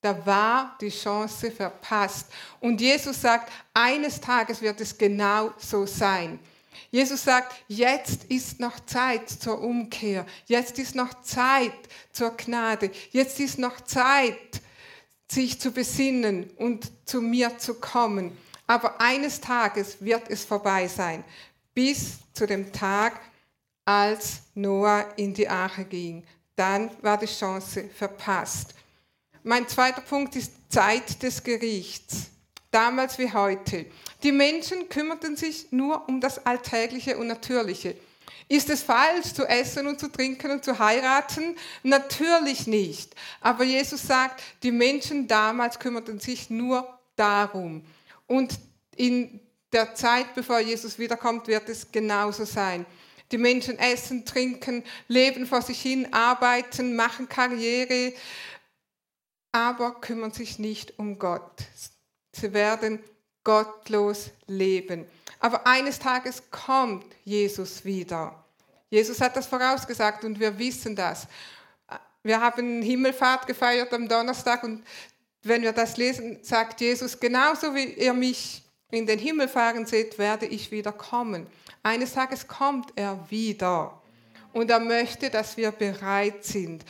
Da 0.00 0.24
war 0.24 0.76
die 0.80 0.90
Chance 0.90 1.50
verpasst. 1.50 2.28
Und 2.60 2.80
Jesus 2.80 3.20
sagt, 3.20 3.50
eines 3.74 4.20
Tages 4.20 4.62
wird 4.62 4.80
es 4.80 4.96
genau 4.96 5.52
so 5.58 5.86
sein. 5.86 6.38
Jesus 6.92 7.24
sagt, 7.24 7.52
jetzt 7.66 8.24
ist 8.24 8.60
noch 8.60 8.78
Zeit 8.86 9.28
zur 9.28 9.60
Umkehr. 9.60 10.24
Jetzt 10.46 10.78
ist 10.78 10.94
noch 10.94 11.22
Zeit 11.22 11.72
zur 12.12 12.36
Gnade. 12.36 12.92
Jetzt 13.10 13.40
ist 13.40 13.58
noch 13.58 13.80
Zeit, 13.80 14.62
sich 15.32 15.58
zu 15.60 15.70
besinnen 15.70 16.50
und 16.56 16.90
zu 17.04 17.20
mir 17.20 17.58
zu 17.58 17.74
kommen. 17.74 18.36
Aber 18.66 19.00
eines 19.00 19.40
Tages 19.40 19.96
wird 20.00 20.28
es 20.28 20.44
vorbei 20.44 20.88
sein, 20.88 21.24
bis 21.74 22.18
zu 22.32 22.46
dem 22.46 22.72
Tag, 22.72 23.20
als 23.84 24.42
Noah 24.54 25.06
in 25.16 25.34
die 25.34 25.48
Arche 25.48 25.84
ging. 25.84 26.24
Dann 26.54 26.90
war 27.02 27.18
die 27.18 27.26
Chance 27.26 27.88
verpasst. 27.94 28.74
Mein 29.42 29.66
zweiter 29.66 30.02
Punkt 30.02 30.36
ist 30.36 30.52
Zeit 30.68 31.20
des 31.22 31.42
Gerichts. 31.42 32.30
Damals 32.70 33.18
wie 33.18 33.32
heute. 33.32 33.86
Die 34.22 34.32
Menschen 34.32 34.88
kümmerten 34.88 35.36
sich 35.36 35.72
nur 35.72 36.08
um 36.08 36.20
das 36.20 36.46
Alltägliche 36.46 37.18
und 37.18 37.26
Natürliche. 37.26 37.96
Ist 38.48 38.68
es 38.68 38.82
falsch 38.82 39.32
zu 39.32 39.46
essen 39.46 39.86
und 39.86 39.98
zu 39.98 40.08
trinken 40.08 40.50
und 40.50 40.64
zu 40.64 40.78
heiraten? 40.78 41.56
Natürlich 41.82 42.66
nicht. 42.66 43.14
Aber 43.40 43.64
Jesus 43.64 44.02
sagt, 44.02 44.42
die 44.62 44.72
Menschen 44.72 45.26
damals 45.26 45.78
kümmerten 45.78 46.18
sich 46.18 46.50
nur 46.50 46.86
darum. 47.16 47.84
Und 48.26 48.58
in 48.96 49.40
der 49.72 49.94
Zeit, 49.94 50.34
bevor 50.34 50.60
Jesus 50.60 50.98
wiederkommt, 50.98 51.46
wird 51.46 51.68
es 51.68 51.90
genauso 51.90 52.44
sein. 52.44 52.84
Die 53.30 53.38
Menschen 53.38 53.78
essen, 53.78 54.26
trinken, 54.26 54.84
leben 55.08 55.46
vor 55.46 55.62
sich 55.62 55.80
hin, 55.80 56.12
arbeiten, 56.12 56.94
machen 56.94 57.28
Karriere, 57.28 58.12
aber 59.50 60.00
kümmern 60.00 60.32
sich 60.32 60.58
nicht 60.58 60.98
um 60.98 61.18
Gott. 61.18 61.62
Sie 62.32 62.52
werden 62.52 63.02
gottlos 63.44 64.30
leben. 64.46 65.06
Aber 65.42 65.66
eines 65.66 65.98
Tages 65.98 66.40
kommt 66.52 67.04
Jesus 67.24 67.84
wieder. 67.84 68.44
Jesus 68.90 69.20
hat 69.20 69.34
das 69.36 69.48
vorausgesagt 69.48 70.22
und 70.22 70.38
wir 70.38 70.56
wissen 70.56 70.94
das. 70.94 71.26
Wir 72.22 72.40
haben 72.40 72.80
Himmelfahrt 72.80 73.48
gefeiert 73.48 73.92
am 73.92 74.06
Donnerstag 74.06 74.62
und 74.62 74.84
wenn 75.42 75.62
wir 75.62 75.72
das 75.72 75.96
lesen, 75.96 76.38
sagt 76.42 76.80
Jesus, 76.80 77.18
genauso 77.18 77.74
wie 77.74 77.86
ihr 77.86 78.12
mich 78.12 78.62
in 78.92 79.04
den 79.04 79.18
Himmel 79.18 79.48
fahren 79.48 79.84
seht, 79.84 80.16
werde 80.16 80.46
ich 80.46 80.70
wieder 80.70 80.92
kommen. 80.92 81.48
Eines 81.82 82.12
Tages 82.12 82.46
kommt 82.46 82.92
er 82.94 83.28
wieder 83.28 84.00
und 84.52 84.70
er 84.70 84.78
möchte, 84.78 85.28
dass 85.28 85.56
wir 85.56 85.72
bereit 85.72 86.44
sind. 86.44 86.84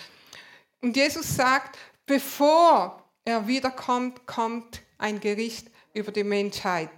Und 0.83 0.95
Jesus 0.95 1.37
sagt, 1.37 1.79
bevor 2.05 3.03
er 3.25 3.47
wiederkommt, 3.47 4.27
kommt 4.27 4.83
ein 4.99 5.21
Gericht 5.21 5.69
über 5.95 6.13
die 6.13 6.25
Menschheit. 6.25 6.91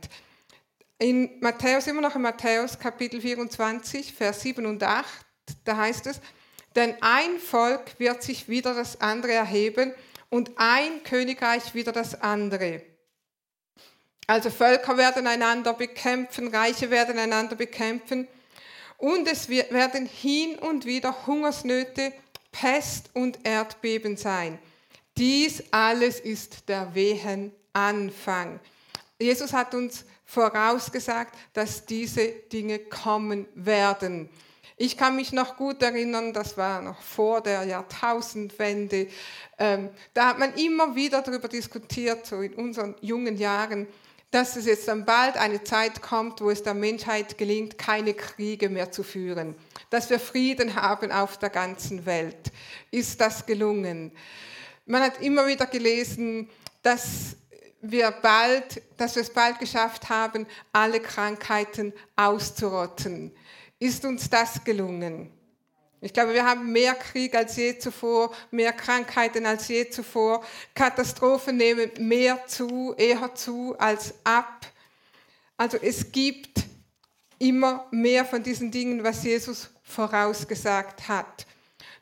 In 0.99 1.41
Matthäus, 1.41 1.89
immer 1.89 2.03
noch 2.03 2.15
in 2.15 2.23
Matthäus 2.23 2.79
Kapitel 2.79 3.21
24, 3.21 4.15
Vers 4.15 4.43
7 4.43 4.65
und 4.65 4.83
8, 4.83 5.07
da 5.65 5.77
heißt 5.77 6.07
es, 6.07 6.21
denn 6.77 6.95
ein 7.01 7.39
Volk 7.41 7.99
wird 7.99 8.23
sich 8.23 8.49
wieder 8.49 8.75
das 8.75 9.01
andere 9.01 9.33
erheben 9.33 9.93
und 10.31 10.53
ein 10.57 11.03
Königreich 11.03 11.75
wieder 11.75 11.91
das 11.91 12.21
andere. 12.21 12.83
Also 14.29 14.51
Völker 14.51 14.97
werden 14.97 15.27
einander 15.27 15.75
bekämpfen, 15.75 16.49
Reiche 16.49 16.91
werden 16.91 17.19
einander 17.19 17.57
bekämpfen 17.57 18.29
und 18.97 19.27
es 19.27 19.49
werden 19.49 20.07
hin 20.07 20.59
und 20.61 20.87
wieder 20.87 21.27
Hungersnöte, 21.27 22.13
Pest 22.53 23.11
und 23.15 23.41
Erdbeben 23.45 24.17
sein. 24.17 24.61
Dies 25.17 25.63
alles 25.73 26.21
ist 26.21 26.69
der 26.69 26.95
Wehen 26.95 27.53
Anfang. 27.73 28.61
Jesus 29.19 29.53
hat 29.53 29.75
uns 29.75 30.05
vorausgesagt, 30.25 31.35
dass 31.53 31.87
diese 31.87 32.27
Dinge 32.29 32.79
kommen 32.79 33.47
werden. 33.55 34.29
Ich 34.77 34.97
kann 34.97 35.15
mich 35.15 35.33
noch 35.33 35.57
gut 35.57 35.83
erinnern, 35.83 36.33
das 36.33 36.57
war 36.57 36.83
noch 36.83 37.01
vor 37.01 37.41
der 37.41 37.63
Jahrtausendwende. 37.65 39.07
Ähm, 39.57 39.91
da 40.15 40.31
hat 40.31 40.39
man 40.39 40.53
immer 40.55 40.97
wieder 40.97 41.23
darüber 41.23 41.47
diskutiert, 41.47 42.27
so 42.27 42.41
in 42.41 42.55
unseren 42.55 42.97
jungen 43.01 43.37
Jahren, 43.37 43.87
dass 44.33 44.57
es 44.57 44.67
jetzt 44.67 44.89
dann 44.89 45.05
bald 45.05 45.37
eine 45.37 45.63
Zeit 45.63 46.03
kommt, 46.03 46.41
wo 46.41 46.51
es 46.51 46.65
der 46.65 46.75
Menschheit 46.75 47.39
gelingt, 47.39 47.79
keine 47.79 48.15
Kriege 48.15 48.69
mehr 48.69 48.91
zu 48.91 49.05
führen, 49.05 49.55
dass 49.91 50.11
wir 50.11 50.19
Frieden 50.19 50.75
haben 50.75 51.13
auf 51.13 51.39
der 51.39 51.51
ganzen 51.51 52.05
Welt. 52.05 52.51
Ist 52.91 53.21
das 53.21 53.47
gelungen? 53.47 54.11
Man 54.87 55.03
hat 55.03 55.23
immer 55.23 55.47
wieder 55.47 55.67
gelesen, 55.67 56.51
dass 56.83 57.37
wir 57.91 58.11
bald, 58.11 58.83
dass 58.97 59.15
wir 59.15 59.23
es 59.23 59.31
bald 59.31 59.59
geschafft 59.59 60.09
haben, 60.09 60.47
alle 60.73 61.01
Krankheiten 61.01 61.93
auszurotten. 62.17 63.33
Ist 63.79 64.05
uns 64.05 64.31
das 64.31 64.65
gelungen? 64.65 65.31
Ich 66.01 66.13
glaube, 66.13 66.35
wir 66.35 66.45
haben 66.45 66.71
mehr 66.71 66.95
Krieg 66.95 67.35
als 67.35 67.57
je 67.57 67.79
zuvor, 67.79 68.31
mehr 68.51 68.73
Krankheiten 68.73 69.47
als 69.47 69.69
je 69.69 69.89
zuvor. 69.89 70.45
Katastrophen 70.75 71.57
nehmen 71.57 71.91
mehr 71.99 72.47
zu, 72.47 72.95
eher 72.97 73.35
zu 73.35 73.75
als 73.79 74.15
ab. 74.23 74.67
Also 75.57 75.79
es 75.81 76.13
gibt 76.13 76.65
immer 77.39 77.87
mehr 77.91 78.25
von 78.25 78.43
diesen 78.43 78.71
Dingen, 78.71 79.03
was 79.03 79.25
Jesus 79.25 79.71
vorausgesagt 79.83 81.09
hat. 81.09 81.47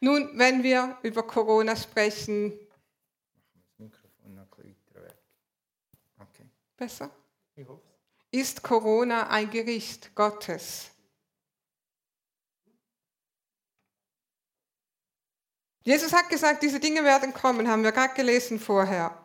Nun, 0.00 0.30
wenn 0.34 0.64
wir 0.64 0.96
über 1.02 1.22
Corona 1.22 1.76
sprechen. 1.76 2.52
Besser? 6.82 7.12
Ist 8.32 8.64
Corona 8.64 9.28
ein 9.28 9.48
Gericht 9.50 10.16
Gottes? 10.16 10.90
Jesus 15.84 16.12
hat 16.12 16.28
gesagt, 16.28 16.64
diese 16.64 16.80
Dinge 16.80 17.04
werden 17.04 17.32
kommen, 17.32 17.68
haben 17.68 17.84
wir 17.84 17.92
gerade 17.92 18.14
gelesen 18.14 18.58
vorher. 18.58 19.16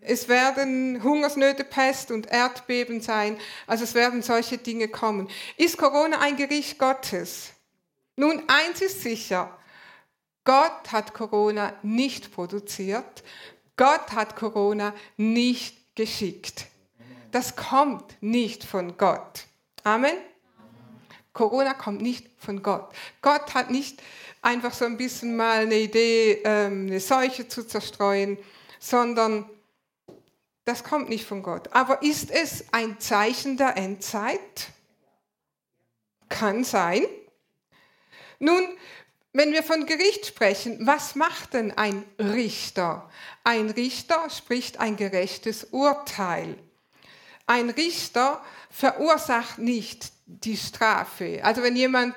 Es 0.00 0.28
werden 0.28 1.02
Hungersnöte, 1.02 1.64
Pest 1.64 2.10
und 2.10 2.26
Erdbeben 2.26 3.00
sein. 3.00 3.40
Also 3.66 3.84
es 3.84 3.94
werden 3.94 4.20
solche 4.20 4.58
Dinge 4.58 4.88
kommen. 4.88 5.30
Ist 5.56 5.78
Corona 5.78 6.20
ein 6.20 6.36
Gericht 6.36 6.78
Gottes? 6.78 7.54
Nun, 8.16 8.42
eins 8.46 8.82
ist 8.82 9.00
sicher. 9.00 9.58
Gott 10.44 10.92
hat 10.92 11.14
Corona 11.14 11.72
nicht 11.82 12.30
produziert. 12.30 13.24
Gott 13.78 14.12
hat 14.12 14.36
Corona 14.36 14.92
nicht 15.16 15.77
geschickt. 15.98 16.66
Das 17.32 17.56
kommt 17.56 18.16
nicht 18.22 18.62
von 18.62 18.96
Gott. 18.96 19.46
Amen. 19.82 20.16
Corona 21.32 21.74
kommt 21.74 22.00
nicht 22.00 22.28
von 22.38 22.62
Gott. 22.62 22.94
Gott 23.20 23.52
hat 23.54 23.70
nicht 23.70 24.00
einfach 24.40 24.72
so 24.72 24.84
ein 24.84 24.96
bisschen 24.96 25.36
mal 25.36 25.58
eine 25.58 25.74
Idee, 25.74 26.40
ähm, 26.44 26.86
eine 26.86 27.00
Seuche 27.00 27.48
zu 27.48 27.66
zerstreuen, 27.66 28.38
sondern 28.78 29.50
das 30.64 30.84
kommt 30.84 31.08
nicht 31.08 31.24
von 31.26 31.42
Gott. 31.42 31.72
Aber 31.72 32.02
ist 32.02 32.30
es 32.30 32.66
ein 32.72 33.00
Zeichen 33.00 33.56
der 33.56 33.76
Endzeit? 33.76 34.68
Kann 36.28 36.62
sein. 36.62 37.02
Nun, 38.38 38.62
wenn 39.38 39.52
wir 39.52 39.62
von 39.62 39.86
Gericht 39.86 40.26
sprechen, 40.26 40.84
was 40.84 41.14
macht 41.14 41.54
denn 41.54 41.70
ein 41.70 42.04
Richter? 42.18 43.08
Ein 43.44 43.70
Richter 43.70 44.28
spricht 44.30 44.80
ein 44.80 44.96
gerechtes 44.96 45.68
Urteil. 45.70 46.56
Ein 47.46 47.70
Richter 47.70 48.42
verursacht 48.68 49.58
nicht 49.58 50.10
die 50.26 50.56
Strafe. 50.56 51.40
Also 51.42 51.62
wenn 51.62 51.76
jemand 51.76 52.14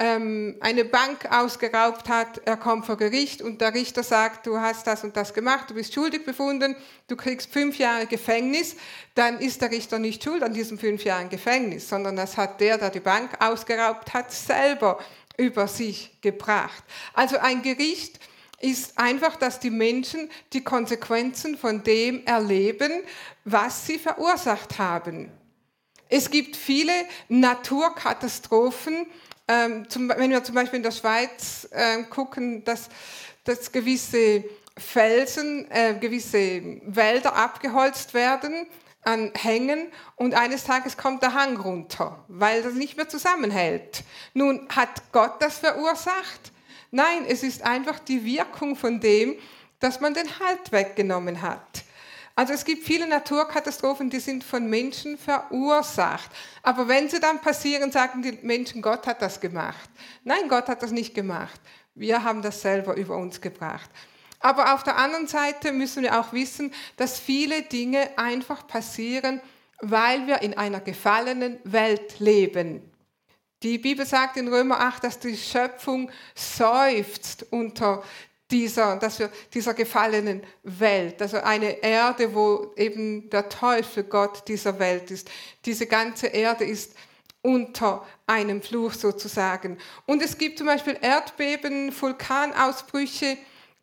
ähm, 0.00 0.56
eine 0.60 0.84
Bank 0.84 1.30
ausgeraubt 1.30 2.08
hat, 2.08 2.40
er 2.44 2.56
kommt 2.56 2.86
vor 2.86 2.96
Gericht 2.96 3.40
und 3.40 3.60
der 3.60 3.72
Richter 3.72 4.02
sagt, 4.02 4.46
du 4.48 4.58
hast 4.58 4.86
das 4.88 5.04
und 5.04 5.16
das 5.16 5.32
gemacht, 5.32 5.70
du 5.70 5.74
bist 5.74 5.94
schuldig 5.94 6.24
befunden, 6.24 6.74
du 7.06 7.14
kriegst 7.14 7.52
fünf 7.52 7.78
Jahre 7.78 8.06
Gefängnis, 8.06 8.74
dann 9.14 9.38
ist 9.38 9.62
der 9.62 9.70
Richter 9.70 10.00
nicht 10.00 10.24
schuld 10.24 10.42
an 10.42 10.54
diesem 10.54 10.76
fünf 10.76 11.04
Jahren 11.04 11.28
Gefängnis, 11.28 11.88
sondern 11.88 12.16
das 12.16 12.36
hat 12.36 12.60
der, 12.60 12.78
der 12.78 12.90
die 12.90 12.98
Bank 12.98 13.30
ausgeraubt 13.38 14.12
hat, 14.12 14.32
selber 14.32 14.98
über 15.36 15.68
sich 15.68 16.20
gebracht. 16.20 16.84
Also 17.14 17.38
ein 17.38 17.62
Gericht 17.62 18.20
ist 18.60 18.96
einfach, 18.98 19.36
dass 19.36 19.58
die 19.60 19.70
Menschen 19.70 20.30
die 20.52 20.62
Konsequenzen 20.62 21.58
von 21.58 21.82
dem 21.82 22.24
erleben, 22.26 22.92
was 23.44 23.86
sie 23.86 23.98
verursacht 23.98 24.78
haben. 24.78 25.32
Es 26.08 26.30
gibt 26.30 26.56
viele 26.56 26.92
Naturkatastrophen. 27.28 29.06
Ähm, 29.48 29.86
wenn 30.16 30.30
wir 30.30 30.44
zum 30.44 30.54
Beispiel 30.54 30.76
in 30.76 30.82
der 30.84 30.92
Schweiz 30.92 31.66
äh, 31.72 32.04
gucken, 32.04 32.62
dass, 32.64 32.88
dass 33.44 33.72
gewisse 33.72 34.44
Felsen, 34.78 35.68
äh, 35.70 35.94
gewisse 35.98 36.80
Wälder 36.84 37.34
abgeholzt 37.34 38.14
werden 38.14 38.66
an 39.02 39.32
Hängen 39.34 39.90
und 40.16 40.34
eines 40.34 40.64
Tages 40.64 40.96
kommt 40.96 41.22
der 41.22 41.34
Hang 41.34 41.56
runter, 41.56 42.24
weil 42.28 42.62
das 42.62 42.74
nicht 42.74 42.96
mehr 42.96 43.08
zusammenhält. 43.08 44.04
Nun, 44.32 44.68
hat 44.74 45.02
Gott 45.12 45.40
das 45.40 45.58
verursacht? 45.58 46.52
Nein, 46.90 47.24
es 47.26 47.42
ist 47.42 47.62
einfach 47.62 47.98
die 47.98 48.24
Wirkung 48.24 48.76
von 48.76 49.00
dem, 49.00 49.36
dass 49.80 50.00
man 50.00 50.14
den 50.14 50.38
Halt 50.38 50.70
weggenommen 50.70 51.42
hat. 51.42 51.84
Also 52.34 52.54
es 52.54 52.64
gibt 52.64 52.84
viele 52.84 53.06
Naturkatastrophen, 53.06 54.08
die 54.08 54.20
sind 54.20 54.42
von 54.42 54.68
Menschen 54.68 55.18
verursacht. 55.18 56.30
Aber 56.62 56.88
wenn 56.88 57.08
sie 57.08 57.20
dann 57.20 57.40
passieren, 57.40 57.92
sagen 57.92 58.22
die 58.22 58.38
Menschen, 58.42 58.80
Gott 58.80 59.06
hat 59.06 59.20
das 59.20 59.40
gemacht. 59.40 59.90
Nein, 60.24 60.48
Gott 60.48 60.68
hat 60.68 60.82
das 60.82 60.92
nicht 60.92 61.14
gemacht. 61.14 61.60
Wir 61.94 62.24
haben 62.24 62.40
das 62.40 62.62
selber 62.62 62.94
über 62.94 63.16
uns 63.16 63.40
gebracht. 63.40 63.90
Aber 64.42 64.74
auf 64.74 64.82
der 64.82 64.96
anderen 64.96 65.26
Seite 65.28 65.72
müssen 65.72 66.02
wir 66.02 66.18
auch 66.18 66.32
wissen, 66.32 66.72
dass 66.96 67.18
viele 67.18 67.62
Dinge 67.62 68.10
einfach 68.18 68.66
passieren, 68.66 69.40
weil 69.80 70.26
wir 70.26 70.42
in 70.42 70.54
einer 70.54 70.80
gefallenen 70.80 71.58
Welt 71.64 72.18
leben. 72.20 72.82
Die 73.62 73.78
Bibel 73.78 74.04
sagt 74.04 74.36
in 74.36 74.48
Römer 74.48 74.80
8, 74.80 75.04
dass 75.04 75.18
die 75.20 75.36
Schöpfung 75.36 76.10
seufzt 76.34 77.46
unter 77.50 78.02
dieser, 78.50 78.96
dass 78.96 79.18
wir 79.18 79.30
dieser 79.54 79.72
gefallenen 79.74 80.42
Welt, 80.62 81.22
also 81.22 81.38
eine 81.38 81.82
Erde, 81.82 82.34
wo 82.34 82.72
eben 82.76 83.30
der 83.30 83.48
Teufel 83.48 84.04
Gott 84.04 84.46
dieser 84.48 84.78
Welt 84.78 85.10
ist. 85.10 85.30
Diese 85.64 85.86
ganze 85.86 86.26
Erde 86.26 86.64
ist 86.64 86.94
unter 87.40 88.06
einem 88.26 88.62
Fluch 88.62 88.92
sozusagen. 88.92 89.78
Und 90.06 90.22
es 90.22 90.38
gibt 90.38 90.58
zum 90.58 90.66
Beispiel 90.66 90.98
Erdbeben, 91.00 91.92
Vulkanausbrüche, 91.98 93.38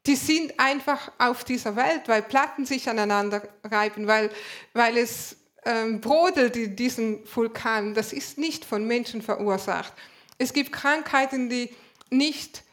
die 0.09 0.15
sind 0.15 0.59
einfach 0.59 1.11
auf 1.19 1.43
dieser 1.43 1.75
Welt, 1.75 2.07
weil 2.07 2.23
Platten 2.23 2.65
sich 2.65 2.89
aneinander 2.89 3.47
reiben, 3.63 4.07
weil, 4.07 4.31
weil 4.73 4.97
es 4.97 5.37
ähm, 5.65 6.01
brodelt 6.01 6.55
in 6.55 6.75
diesen 6.75 7.19
Vulkanen. 7.31 7.93
Das 7.93 8.11
ist 8.11 8.39
nicht 8.39 8.65
von 8.65 8.87
Menschen 8.87 9.21
verursacht. 9.21 9.93
Es 10.39 10.51
gibt 10.51 10.71
Krankheiten, 10.71 11.47
die 11.47 11.69
nicht 12.09 12.63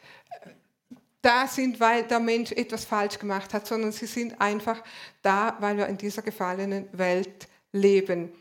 da 1.21 1.45
sind, 1.45 1.79
weil 1.79 2.05
der 2.05 2.19
Mensch 2.19 2.53
etwas 2.53 2.85
falsch 2.85 3.19
gemacht 3.19 3.53
hat, 3.53 3.67
sondern 3.67 3.91
sie 3.91 4.07
sind 4.07 4.41
einfach 4.41 4.81
da, 5.21 5.57
weil 5.59 5.77
wir 5.77 5.85
in 5.85 5.97
dieser 5.99 6.23
gefallenen 6.23 6.87
Welt 6.91 7.47
leben. 7.71 8.31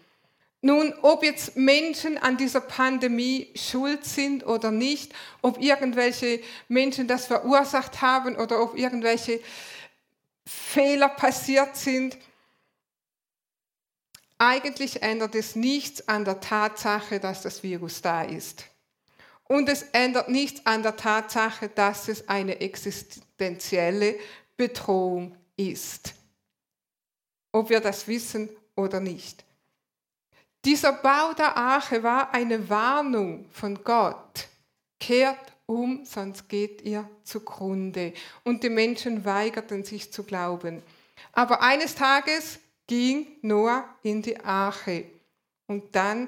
Nun, 0.67 0.93
ob 1.03 1.23
jetzt 1.23 1.57
Menschen 1.57 2.19
an 2.19 2.37
dieser 2.37 2.61
Pandemie 2.61 3.53
schuld 3.55 4.05
sind 4.05 4.45
oder 4.45 4.73
nicht, 4.73 5.15
ob 5.41 5.63
irgendwelche 5.63 6.41
Menschen 6.67 7.07
das 7.07 7.27
verursacht 7.27 8.03
haben 8.03 8.35
oder 8.35 8.61
ob 8.61 8.77
irgendwelche 8.77 9.41
Fehler 10.45 11.09
passiert 11.09 11.77
sind, 11.77 12.19
eigentlich 14.39 15.05
ändert 15.05 15.37
es 15.37 15.55
nichts 15.55 16.09
an 16.09 16.25
der 16.25 16.41
Tatsache, 16.41 17.21
dass 17.21 17.43
das 17.43 17.63
Virus 17.63 18.03
da 18.03 18.23
ist. 18.25 18.65
Und 19.45 19.69
es 19.69 19.83
ändert 19.93 20.29
nichts 20.29 20.67
an 20.67 20.83
der 20.83 20.97
Tatsache, 20.97 21.69
dass 21.69 22.09
es 22.09 22.29
eine 22.29 22.61
existenzielle 22.61 24.19
Bedrohung 24.57 25.37
ist. 25.57 26.15
Ob 27.53 27.71
wir 27.71 27.79
das 27.79 28.09
wissen 28.09 28.49
oder 28.75 28.99
nicht. 28.99 29.46
Dieser 30.67 30.95
Bau 30.95 31.33
der 31.33 31.57
Arche 31.57 32.03
war 32.03 32.35
eine 32.35 32.69
Warnung 32.69 33.47
von 33.53 33.85
Gott. 33.85 34.49
Kehrt 34.99 35.39
um, 35.65 36.05
sonst 36.05 36.49
geht 36.49 36.83
ihr 36.83 37.09
zugrunde. 37.23 38.13
Und 38.43 38.65
die 38.65 38.69
Menschen 38.69 39.25
weigerten 39.25 39.85
sich 39.85 40.13
zu 40.13 40.25
glauben. 40.25 40.83
Aber 41.31 41.63
eines 41.63 41.95
Tages 41.95 42.59
ging 42.89 43.29
Noah 43.43 43.85
in 44.03 44.23
die 44.23 44.41
Arche 44.41 45.05
und 45.69 45.95
dann 45.95 46.27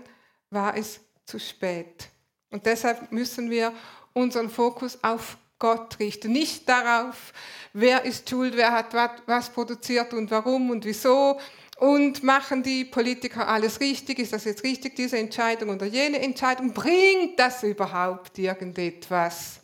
war 0.51 0.77
es 0.77 1.01
zu 1.27 1.41
spät. 1.41 2.09
Und 2.53 2.65
deshalb 2.65 3.11
müssen 3.11 3.51
wir 3.51 3.73
unseren 4.13 4.51
Fokus 4.51 5.03
auf 5.03 5.37
Gott 5.59 5.99
richten, 5.99 6.31
nicht 6.31 6.69
darauf, 6.69 7.33
wer 7.73 8.05
ist 8.05 8.31
schuld, 8.31 8.57
wer 8.57 8.71
hat 8.71 8.95
was 9.27 9.51
produziert 9.51 10.15
und 10.15 10.31
warum 10.31 10.71
und 10.71 10.85
wieso, 10.85 11.41
Und 11.79 12.25
machen 12.25 12.65
die 12.65 12.85
Politiker 12.85 13.47
alles 13.47 13.79
richtig? 13.79 14.19
Ist 14.19 14.33
das 14.33 14.45
jetzt 14.45 14.65
richtig, 14.65 14.97
diese 14.97 15.17
Entscheidung 15.17 15.69
oder 15.69 15.87
jene 15.87 16.19
Entscheidung? 16.19 16.75
Bringt 16.75 17.39
das 17.39 17.63
überhaupt 17.63 18.37
irgendetwas, 18.37 19.61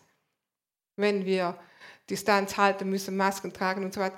wenn 0.95 1.25
wir 1.25 1.59
Distanz 2.09 2.57
halten 2.57 2.89
müssen, 2.89 3.17
Masken 3.17 3.53
tragen 3.53 3.85
und 3.85 3.93
so 3.93 4.01
weiter? 4.01 4.17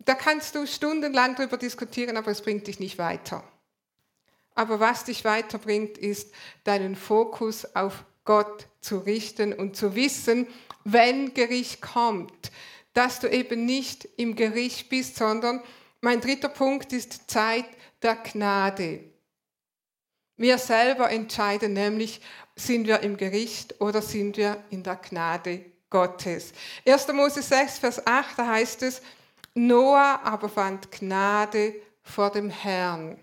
Da 0.00 0.14
kannst 0.14 0.54
du 0.54 0.66
stundenlang 0.66 1.36
darüber 1.36 1.56
diskutieren, 1.56 2.18
aber 2.18 2.32
es 2.32 2.42
bringt 2.42 2.66
dich 2.66 2.80
nicht 2.80 2.98
weiter. 2.98 3.42
Aber 4.54 4.78
was 4.78 5.04
dich 5.04 5.24
weiterbringt, 5.24 5.96
ist 5.96 6.34
deinen 6.64 6.96
Fokus 6.96 7.74
auf 7.74 8.04
Gott 8.26 8.68
zu 8.82 8.98
richten 8.98 9.54
und 9.54 9.74
zu 9.74 9.94
wissen, 9.94 10.48
wenn 10.84 11.32
Gericht 11.32 11.80
kommt, 11.80 12.52
dass 12.92 13.20
du 13.20 13.30
eben 13.30 13.64
nicht 13.64 14.06
im 14.18 14.36
Gericht 14.36 14.90
bist, 14.90 15.16
sondern 15.16 15.62
mein 16.06 16.20
dritter 16.20 16.48
Punkt 16.48 16.92
ist 16.92 17.28
Zeit 17.28 17.66
der 18.00 18.14
Gnade. 18.14 19.00
Wir 20.36 20.56
selber 20.56 21.10
entscheiden 21.10 21.72
nämlich, 21.72 22.20
sind 22.54 22.86
wir 22.86 23.00
im 23.00 23.16
Gericht 23.16 23.80
oder 23.80 24.00
sind 24.00 24.36
wir 24.36 24.62
in 24.70 24.84
der 24.84 24.94
Gnade 24.94 25.64
Gottes. 25.90 26.52
1. 26.86 27.08
Mose 27.12 27.42
6, 27.42 27.80
Vers 27.80 28.06
8, 28.06 28.38
da 28.38 28.46
heißt 28.46 28.84
es, 28.84 29.02
Noah 29.54 30.20
aber 30.22 30.48
fand 30.48 30.92
Gnade 30.92 31.74
vor 32.04 32.30
dem 32.30 32.50
Herrn. 32.50 33.18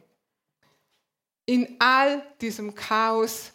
In 1.46 1.78
all 1.80 2.22
diesem 2.42 2.76
Chaos, 2.76 3.54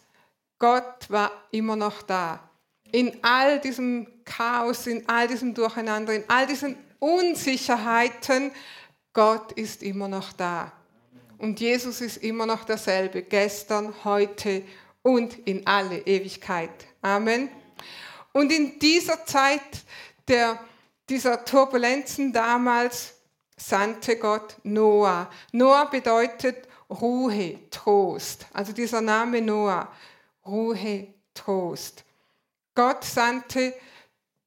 Gott 0.57 1.07
war 1.07 1.31
immer 1.51 1.75
noch 1.75 2.01
da. 2.01 2.49
In 2.91 3.15
all 3.21 3.59
diesem 3.59 4.07
Chaos, 4.25 4.87
in 4.87 5.07
all 5.07 5.27
diesem 5.27 5.53
Durcheinander, 5.53 6.15
in 6.15 6.23
all 6.27 6.47
diesen 6.47 6.75
Unsicherheiten 6.97 8.51
Gott 9.13 9.51
ist 9.53 9.83
immer 9.83 10.07
noch 10.07 10.33
da. 10.33 10.71
Und 11.37 11.59
Jesus 11.59 12.01
ist 12.01 12.17
immer 12.17 12.45
noch 12.45 12.65
derselbe, 12.65 13.23
gestern, 13.23 13.93
heute 14.03 14.63
und 15.01 15.37
in 15.47 15.65
alle 15.65 15.99
Ewigkeit. 15.99 16.87
Amen. 17.01 17.49
Und 18.33 18.51
in 18.51 18.77
dieser 18.79 19.25
Zeit 19.25 19.61
der, 20.27 20.59
dieser 21.09 21.43
Turbulenzen 21.45 22.33
damals 22.33 23.13
sandte 23.57 24.17
Gott 24.17 24.57
Noah. 24.63 25.29
Noah 25.51 25.89
bedeutet 25.89 26.67
Ruhe, 26.89 27.69
Trost. 27.69 28.47
Also 28.53 28.73
dieser 28.73 29.01
Name 29.01 29.41
Noah, 29.41 29.91
Ruhe, 30.45 31.13
Trost. 31.33 32.03
Gott 32.75 33.03
sandte 33.03 33.73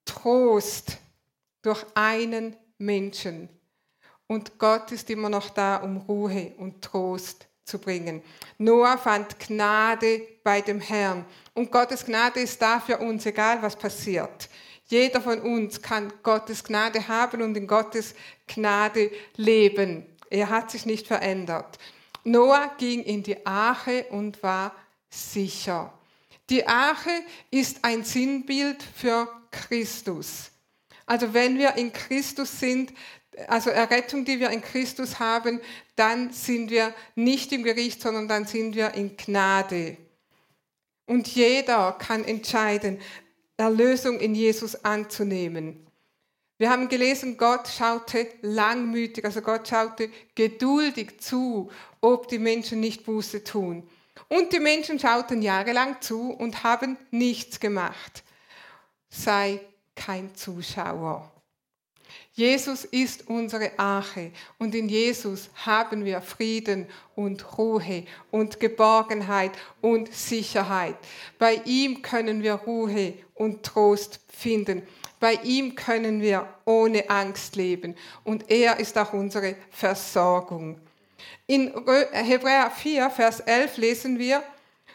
Trost 0.04 0.98
durch 1.62 1.84
einen 1.94 2.56
Menschen. 2.78 3.48
Und 4.26 4.58
Gott 4.58 4.92
ist 4.92 5.10
immer 5.10 5.28
noch 5.28 5.50
da, 5.50 5.76
um 5.76 5.98
Ruhe 5.98 6.52
und 6.56 6.82
Trost 6.82 7.46
zu 7.64 7.78
bringen. 7.78 8.22
Noah 8.58 8.98
fand 8.98 9.38
Gnade 9.38 10.22
bei 10.42 10.60
dem 10.60 10.80
Herrn. 10.80 11.24
Und 11.54 11.70
Gottes 11.70 12.04
Gnade 12.04 12.40
ist 12.40 12.60
da 12.60 12.80
für 12.80 12.98
uns, 12.98 13.26
egal 13.26 13.62
was 13.62 13.76
passiert. 13.76 14.48
Jeder 14.86 15.20
von 15.20 15.40
uns 15.40 15.80
kann 15.80 16.12
Gottes 16.22 16.64
Gnade 16.64 17.06
haben 17.08 17.42
und 17.42 17.56
in 17.56 17.66
Gottes 17.66 18.14
Gnade 18.46 19.10
leben. 19.36 20.06
Er 20.28 20.50
hat 20.50 20.70
sich 20.70 20.86
nicht 20.86 21.06
verändert. 21.06 21.78
Noah 22.24 22.74
ging 22.78 23.02
in 23.02 23.22
die 23.22 23.44
Arche 23.46 24.06
und 24.10 24.42
war 24.42 24.74
sicher. 25.08 25.92
Die 26.50 26.66
Arche 26.66 27.22
ist 27.50 27.78
ein 27.82 28.04
Sinnbild 28.04 28.82
für 28.82 29.28
Christus. 29.50 30.50
Also 31.06 31.34
wenn 31.34 31.58
wir 31.58 31.76
in 31.76 31.92
Christus 31.92 32.60
sind, 32.60 32.92
also 33.46 33.70
Errettung, 33.70 34.24
die 34.24 34.40
wir 34.40 34.50
in 34.50 34.62
Christus 34.62 35.18
haben, 35.18 35.60
dann 35.96 36.32
sind 36.32 36.70
wir 36.70 36.94
nicht 37.14 37.52
im 37.52 37.62
Gericht, 37.62 38.02
sondern 38.02 38.28
dann 38.28 38.46
sind 38.46 38.74
wir 38.74 38.94
in 38.94 39.16
Gnade. 39.16 39.96
Und 41.06 41.28
jeder 41.28 41.92
kann 41.92 42.24
entscheiden, 42.24 43.00
Erlösung 43.56 44.18
in 44.18 44.34
Jesus 44.34 44.84
anzunehmen. 44.84 45.86
Wir 46.58 46.70
haben 46.70 46.88
gelesen, 46.88 47.36
Gott 47.36 47.66
schaute 47.68 48.28
langmütig, 48.42 49.24
also 49.24 49.40
Gott 49.40 49.66
schaute 49.66 50.10
geduldig 50.34 51.20
zu, 51.20 51.70
ob 52.00 52.28
die 52.28 52.38
Menschen 52.38 52.80
nicht 52.80 53.04
Buße 53.04 53.42
tun. 53.42 53.88
Und 54.28 54.52
die 54.52 54.60
Menschen 54.60 54.98
schauten 54.98 55.42
jahrelang 55.42 56.00
zu 56.00 56.30
und 56.30 56.62
haben 56.62 56.96
nichts 57.10 57.58
gemacht. 57.58 58.22
Sei 59.10 59.60
kein 59.96 60.34
Zuschauer. 60.34 61.31
Jesus 62.34 62.86
ist 62.86 63.28
unsere 63.28 63.78
Arche 63.78 64.30
und 64.58 64.74
in 64.74 64.88
Jesus 64.88 65.50
haben 65.66 66.06
wir 66.06 66.22
Frieden 66.22 66.86
und 67.14 67.58
Ruhe 67.58 68.04
und 68.30 68.58
Geborgenheit 68.58 69.52
und 69.82 70.10
Sicherheit. 70.14 70.96
Bei 71.38 71.60
ihm 71.66 72.00
können 72.00 72.42
wir 72.42 72.54
Ruhe 72.54 73.12
und 73.34 73.62
Trost 73.62 74.20
finden. 74.34 74.82
Bei 75.20 75.34
ihm 75.44 75.74
können 75.74 76.22
wir 76.22 76.48
ohne 76.64 77.10
Angst 77.10 77.54
leben 77.56 77.96
und 78.24 78.50
er 78.50 78.80
ist 78.80 78.96
auch 78.96 79.12
unsere 79.12 79.56
Versorgung. 79.70 80.80
In 81.46 81.70
Hebräer 82.12 82.70
4, 82.70 83.10
Vers 83.10 83.40
11 83.40 83.76
lesen 83.76 84.18
wir, 84.18 84.42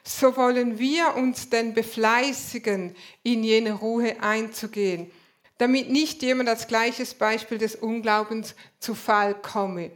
so 0.04 0.36
wollen 0.38 0.80
wir 0.80 1.15
uns 1.15 1.50
denn 1.50 1.76
befleißigen, 1.76 2.95
in 3.21 3.43
jene 3.43 3.73
Ruhe 3.73 4.15
einzugehen 4.21 5.12
damit 5.58 5.89
nicht 5.89 6.22
jemand 6.22 6.50
als 6.50 6.67
gleiches 6.67 7.13
Beispiel 7.13 7.58
des 7.58 7.76
Unglaubens 7.76 8.56
zu 8.80 8.96
Fall 8.96 9.36
komme. 9.36 9.91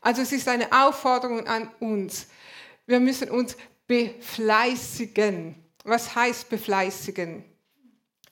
Also 0.00 0.22
es 0.22 0.32
ist 0.32 0.48
eine 0.48 0.70
Aufforderung 0.72 1.46
an 1.46 1.70
uns. 1.80 2.26
Wir 2.86 3.00
müssen 3.00 3.30
uns 3.30 3.56
befleißigen. 3.86 5.54
Was 5.84 6.14
heißt 6.14 6.48
befleißigen? 6.48 7.44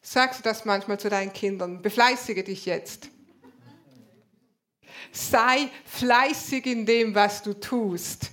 Sagst 0.02 0.40
du 0.40 0.42
das 0.44 0.64
manchmal 0.64 1.00
zu 1.00 1.08
deinen 1.08 1.32
Kindern? 1.32 1.80
Befleißige 1.80 2.44
dich 2.44 2.66
jetzt. 2.66 3.08
Sei 5.12 5.68
fleißig 5.86 6.66
in 6.66 6.84
dem, 6.84 7.14
was 7.14 7.42
du 7.42 7.54
tust. 7.54 8.30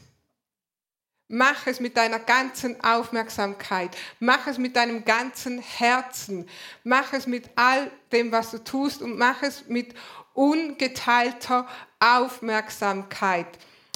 Mach 1.34 1.66
es 1.66 1.80
mit 1.80 1.96
deiner 1.96 2.20
ganzen 2.20 2.84
Aufmerksamkeit. 2.84 3.96
Mach 4.20 4.48
es 4.48 4.58
mit 4.58 4.76
deinem 4.76 5.06
ganzen 5.06 5.60
Herzen. 5.60 6.46
Mach 6.84 7.14
es 7.14 7.26
mit 7.26 7.50
all 7.56 7.90
dem, 8.12 8.34
was 8.34 8.52
du 8.52 8.62
tust 8.62 9.02
und 9.02 9.18
mach 9.18 9.42
es 9.42 9.70
mit 9.70 9.94
ungeteilter 10.34 11.68
Aufmerksamkeit. 12.02 13.48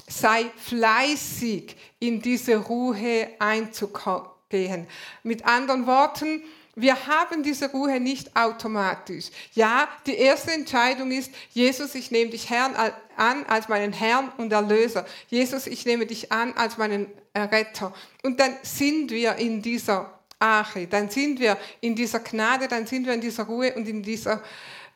Sei 0.08 0.50
fleißig, 0.56 1.76
in 1.98 2.22
diese 2.22 2.56
Ruhe 2.56 3.28
einzugehen. 3.38 4.86
Mit 5.22 5.44
anderen 5.44 5.86
Worten, 5.86 6.42
wir 6.78 7.06
haben 7.06 7.42
diese 7.42 7.70
Ruhe 7.70 7.98
nicht 7.98 8.36
automatisch. 8.36 9.30
Ja, 9.54 9.88
die 10.06 10.14
erste 10.14 10.52
Entscheidung 10.52 11.10
ist, 11.10 11.32
Jesus, 11.50 11.94
ich 11.94 12.10
nehme 12.10 12.30
dich 12.30 12.50
Herrn 12.50 12.76
an 13.16 13.46
als 13.46 13.68
meinen 13.68 13.94
Herrn 13.94 14.30
und 14.36 14.52
Erlöser. 14.52 15.06
Jesus, 15.28 15.66
ich 15.66 15.86
nehme 15.86 16.04
dich 16.04 16.30
an 16.30 16.52
als 16.52 16.76
meinen 16.76 17.06
Retter. 17.34 17.94
Und 18.22 18.38
dann 18.38 18.56
sind 18.62 19.10
wir 19.10 19.36
in 19.36 19.62
dieser 19.62 20.20
Arche, 20.38 20.86
dann 20.86 21.08
sind 21.08 21.40
wir 21.40 21.56
in 21.80 21.96
dieser 21.96 22.20
Gnade, 22.20 22.68
dann 22.68 22.86
sind 22.86 23.06
wir 23.06 23.14
in 23.14 23.22
dieser 23.22 23.44
Ruhe 23.44 23.72
und 23.74 23.88
in 23.88 24.02
dieser 24.02 24.42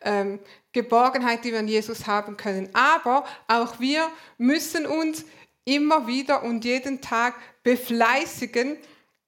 ähm, 0.02 0.38
Geborgenheit, 0.72 1.44
die 1.44 1.52
wir 1.52 1.60
in 1.60 1.68
Jesus 1.68 2.06
haben 2.06 2.36
können. 2.36 2.68
Aber 2.74 3.24
auch 3.48 3.80
wir 3.80 4.06
müssen 4.36 4.84
uns 4.84 5.24
immer 5.64 6.06
wieder 6.06 6.42
und 6.42 6.62
jeden 6.64 7.00
Tag 7.00 7.36
befleißigen, 7.62 8.76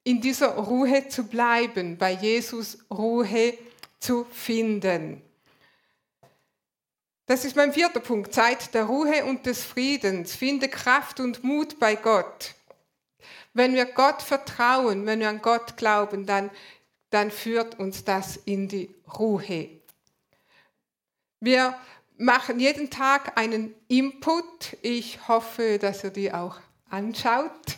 in 0.03 0.21
dieser 0.21 0.55
Ruhe 0.55 1.07
zu 1.07 1.23
bleiben, 1.23 1.97
bei 1.97 2.11
Jesus 2.11 2.79
Ruhe 2.91 3.57
zu 3.99 4.25
finden. 4.25 5.21
Das 7.25 7.45
ist 7.45 7.55
mein 7.55 7.71
vierter 7.71 8.01
Punkt, 8.01 8.33
Zeit 8.33 8.73
der 8.73 8.83
Ruhe 8.83 9.23
und 9.23 9.45
des 9.45 9.63
Friedens. 9.63 10.35
Finde 10.35 10.67
Kraft 10.67 11.21
und 11.21 11.43
Mut 11.43 11.79
bei 11.79 11.95
Gott. 11.95 12.53
Wenn 13.53 13.75
wir 13.75 13.85
Gott 13.85 14.21
vertrauen, 14.21 15.05
wenn 15.05 15.21
wir 15.21 15.29
an 15.29 15.41
Gott 15.41 15.77
glauben, 15.77 16.25
dann, 16.25 16.49
dann 17.11 17.31
führt 17.31 17.79
uns 17.79 18.03
das 18.03 18.35
in 18.35 18.67
die 18.67 18.93
Ruhe. 19.17 19.69
Wir 21.39 21.77
machen 22.17 22.59
jeden 22.59 22.89
Tag 22.89 23.37
einen 23.37 23.73
Input. 23.87 24.77
Ich 24.81 25.27
hoffe, 25.27 25.77
dass 25.79 26.03
ihr 26.03 26.09
die 26.09 26.33
auch 26.33 26.57
anschaut 26.89 27.77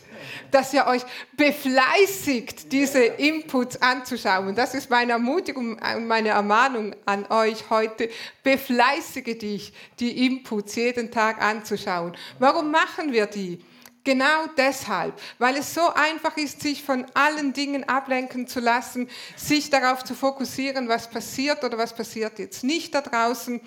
dass 0.51 0.73
ihr 0.73 0.87
euch 0.87 1.03
befleißigt, 1.37 2.71
diese 2.71 3.03
Inputs 3.03 3.81
anzuschauen. 3.81 4.55
Das 4.55 4.73
ist 4.73 4.89
meine 4.89 5.13
Ermutigung 5.13 5.79
und 5.95 6.07
meine 6.07 6.29
Ermahnung 6.29 6.95
an 7.05 7.25
euch 7.29 7.69
heute. 7.69 8.09
Befleißige 8.43 9.37
dich, 9.37 9.73
die 9.99 10.25
Inputs 10.25 10.75
jeden 10.75 11.11
Tag 11.11 11.41
anzuschauen. 11.41 12.15
Warum 12.39 12.71
machen 12.71 13.11
wir 13.11 13.25
die? 13.25 13.63
Genau 14.03 14.45
deshalb, 14.55 15.19
weil 15.39 15.57
es 15.57 15.73
so 15.73 15.81
einfach 15.95 16.37
ist, 16.37 16.61
sich 16.61 16.83
von 16.83 17.07
allen 17.15 17.53
Dingen 17.53 17.89
ablenken 17.89 18.47
zu 18.47 18.59
lassen, 18.59 19.09
sich 19.35 19.71
darauf 19.71 20.03
zu 20.03 20.13
fokussieren, 20.13 20.87
was 20.87 21.09
passiert 21.09 21.63
oder 21.63 21.79
was 21.79 21.95
passiert 21.95 22.37
jetzt 22.37 22.63
nicht 22.63 22.93
da 22.93 23.01
draußen 23.01 23.59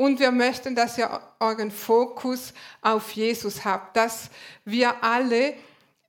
Und 0.00 0.20
wir 0.20 0.30
möchten, 0.30 0.76
dass 0.76 0.96
ihr 0.96 1.20
euren 1.40 1.72
Fokus 1.72 2.54
auf 2.82 3.10
Jesus 3.10 3.64
habt, 3.64 3.96
dass 3.96 4.30
wir 4.64 5.02
alle 5.02 5.54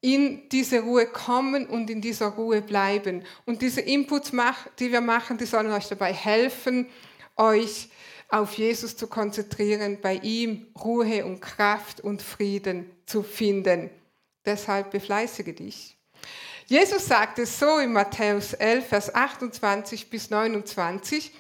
in 0.01 0.47
diese 0.49 0.81
Ruhe 0.81 1.07
kommen 1.07 1.65
und 1.65 1.89
in 1.89 2.01
dieser 2.01 2.27
Ruhe 2.27 2.61
bleiben. 2.61 3.23
Und 3.45 3.61
diese 3.61 3.81
Inputs, 3.81 4.31
die 4.79 4.91
wir 4.91 5.01
machen, 5.01 5.37
die 5.37 5.45
sollen 5.45 5.71
euch 5.71 5.87
dabei 5.87 6.13
helfen, 6.13 6.87
euch 7.35 7.89
auf 8.29 8.53
Jesus 8.53 8.95
zu 8.95 9.07
konzentrieren, 9.07 9.99
bei 10.01 10.15
ihm 10.15 10.67
Ruhe 10.81 11.25
und 11.25 11.41
Kraft 11.41 11.99
und 11.99 12.21
Frieden 12.21 12.89
zu 13.05 13.23
finden. 13.23 13.89
Deshalb 14.45 14.91
befleißige 14.91 15.55
dich. 15.55 15.97
Jesus 16.67 17.07
sagt 17.07 17.39
es 17.39 17.57
so 17.57 17.79
in 17.79 17.91
Matthäus 17.91 18.53
11, 18.53 18.87
Vers 18.87 19.15
28 19.15 20.09
bis 20.09 20.29
29, 20.29 21.31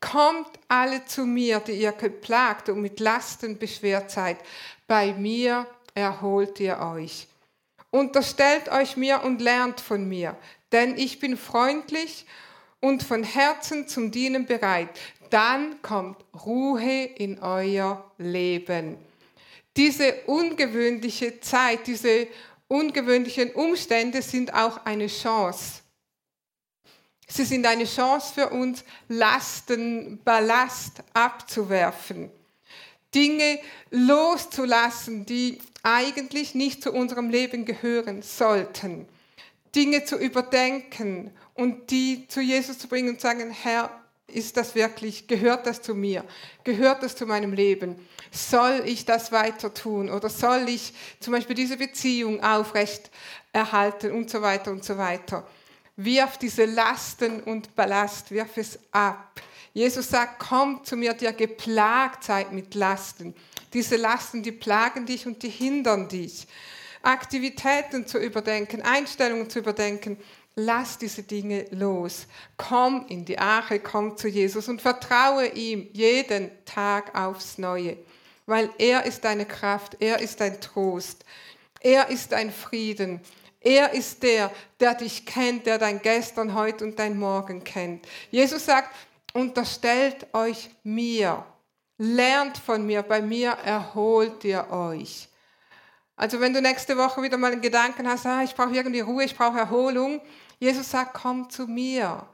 Kommt 0.00 0.48
alle 0.68 1.04
zu 1.06 1.26
mir, 1.26 1.58
die 1.60 1.72
ihr 1.72 1.92
geplagt 1.92 2.68
und 2.68 2.80
mit 2.80 3.00
Lasten 3.00 3.58
beschwert 3.58 4.10
seid. 4.10 4.38
Bei 4.86 5.12
mir 5.12 5.66
erholt 5.94 6.60
ihr 6.60 6.78
euch. 6.78 7.26
Unterstellt 7.90 8.68
euch 8.68 8.96
mir 8.96 9.22
und 9.22 9.40
lernt 9.40 9.80
von 9.80 10.08
mir, 10.08 10.36
denn 10.72 10.96
ich 10.98 11.20
bin 11.20 11.36
freundlich 11.36 12.26
und 12.80 13.02
von 13.02 13.24
Herzen 13.24 13.88
zum 13.88 14.10
Dienen 14.10 14.46
bereit. 14.46 14.90
Dann 15.30 15.80
kommt 15.82 16.24
Ruhe 16.44 17.04
in 17.04 17.38
euer 17.40 18.10
Leben. 18.18 18.98
Diese 19.76 20.14
ungewöhnliche 20.26 21.40
Zeit, 21.40 21.86
diese 21.86 22.28
ungewöhnlichen 22.68 23.52
Umstände 23.52 24.22
sind 24.22 24.52
auch 24.52 24.84
eine 24.84 25.06
Chance. 25.06 25.82
Sie 27.26 27.44
sind 27.44 27.66
eine 27.66 27.84
Chance 27.84 28.32
für 28.34 28.48
uns, 28.48 28.84
Lasten, 29.08 30.18
Ballast 30.24 31.02
abzuwerfen, 31.12 32.30
Dinge 33.14 33.58
loszulassen, 33.90 35.24
die 35.24 35.58
eigentlich 35.82 36.54
nicht 36.54 36.82
zu 36.82 36.92
unserem 36.92 37.30
Leben 37.30 37.64
gehören 37.64 38.22
sollten, 38.22 39.08
Dinge 39.74 40.04
zu 40.04 40.16
überdenken 40.16 41.30
und 41.54 41.90
die 41.90 42.26
zu 42.28 42.40
Jesus 42.40 42.78
zu 42.78 42.88
bringen 42.88 43.10
und 43.10 43.20
sagen, 43.20 43.50
Herr, 43.50 43.90
ist 44.26 44.58
das 44.58 44.74
wirklich, 44.74 45.26
gehört 45.26 45.66
das 45.66 45.80
zu 45.80 45.94
mir? 45.94 46.24
Gehört 46.62 47.02
das 47.02 47.16
zu 47.16 47.24
meinem 47.24 47.54
Leben? 47.54 47.96
Soll 48.30 48.82
ich 48.84 49.06
das 49.06 49.32
weiter 49.32 49.72
tun? 49.72 50.10
Oder 50.10 50.28
soll 50.28 50.68
ich 50.68 50.92
zum 51.20 51.32
Beispiel 51.32 51.56
diese 51.56 51.78
Beziehung 51.78 52.42
aufrecht 52.42 53.10
erhalten 53.52 54.12
und 54.12 54.28
so 54.28 54.42
weiter 54.42 54.70
und 54.70 54.84
so 54.84 54.98
weiter? 54.98 55.46
Wirf 55.96 56.36
diese 56.36 56.66
Lasten 56.66 57.42
und 57.42 57.74
Ballast, 57.74 58.30
wirf 58.30 58.56
es 58.56 58.78
ab. 58.92 59.40
Jesus 59.78 60.10
sagt, 60.10 60.40
komm 60.40 60.82
zu 60.82 60.96
mir, 60.96 61.14
der 61.14 61.32
geplagt 61.32 62.24
seid 62.24 62.52
mit 62.52 62.74
Lasten. 62.74 63.32
Diese 63.72 63.94
Lasten, 63.94 64.42
die 64.42 64.50
plagen 64.50 65.06
dich 65.06 65.24
und 65.24 65.40
die 65.44 65.48
hindern 65.48 66.08
dich. 66.08 66.48
Aktivitäten 67.00 68.04
zu 68.04 68.18
überdenken, 68.18 68.82
Einstellungen 68.82 69.48
zu 69.48 69.60
überdenken, 69.60 70.18
lass 70.56 70.98
diese 70.98 71.22
Dinge 71.22 71.66
los. 71.70 72.26
Komm 72.56 73.06
in 73.08 73.24
die 73.24 73.38
Arche, 73.38 73.78
komm 73.78 74.16
zu 74.16 74.26
Jesus 74.26 74.66
und 74.66 74.82
vertraue 74.82 75.46
ihm 75.46 75.88
jeden 75.92 76.50
Tag 76.64 77.16
aufs 77.16 77.56
Neue, 77.56 77.98
weil 78.46 78.70
er 78.78 79.04
ist 79.04 79.22
deine 79.22 79.46
Kraft, 79.46 79.96
er 80.00 80.18
ist 80.18 80.40
dein 80.40 80.60
Trost, 80.60 81.24
er 81.80 82.08
ist 82.08 82.32
dein 82.32 82.50
Frieden. 82.50 83.20
Er 83.60 83.92
ist 83.92 84.22
der, 84.22 84.52
der 84.78 84.94
dich 84.94 85.26
kennt, 85.26 85.66
der 85.66 85.78
dein 85.78 86.00
Gestern, 86.00 86.54
heute 86.54 86.84
und 86.84 86.98
dein 86.98 87.18
Morgen 87.18 87.64
kennt. 87.64 88.06
Jesus 88.30 88.64
sagt, 88.64 88.94
unterstellt 89.38 90.26
euch 90.34 90.68
mir, 90.82 91.44
lernt 91.96 92.58
von 92.58 92.84
mir, 92.84 93.02
bei 93.02 93.22
mir 93.22 93.50
erholt 93.50 94.44
ihr 94.44 94.68
euch. 94.70 95.28
Also 96.16 96.40
wenn 96.40 96.52
du 96.52 96.60
nächste 96.60 96.96
Woche 96.96 97.22
wieder 97.22 97.38
mal 97.38 97.52
einen 97.52 97.60
Gedanken 97.60 98.08
hast, 98.08 98.26
ah, 98.26 98.42
ich 98.42 98.54
brauche 98.54 98.74
irgendwie 98.74 99.00
Ruhe, 99.00 99.24
ich 99.24 99.36
brauche 99.36 99.58
Erholung, 99.58 100.20
Jesus 100.58 100.90
sagt, 100.90 101.14
komm 101.14 101.48
zu 101.48 101.66
mir. 101.68 102.26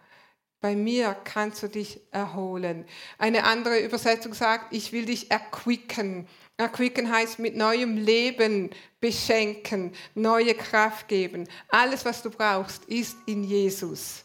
Bei 0.63 0.75
mir 0.75 1.15
kannst 1.25 1.63
du 1.63 1.69
dich 1.69 2.01
erholen. 2.11 2.87
Eine 3.19 3.45
andere 3.45 3.81
Übersetzung 3.81 4.33
sagt, 4.33 4.73
ich 4.73 4.93
will 4.93 5.05
dich 5.05 5.31
erquicken. 5.31 6.27
Erquicken 6.57 7.13
heißt 7.13 7.39
mit 7.39 7.55
neuem 7.55 7.99
Leben 7.99 8.71
beschenken, 8.99 9.93
neue 10.15 10.55
Kraft 10.55 11.09
geben. 11.09 11.47
Alles, 11.69 12.07
was 12.07 12.23
du 12.23 12.31
brauchst, 12.31 12.87
ist 12.87 13.19
in 13.27 13.45
Jesus. 13.45 14.25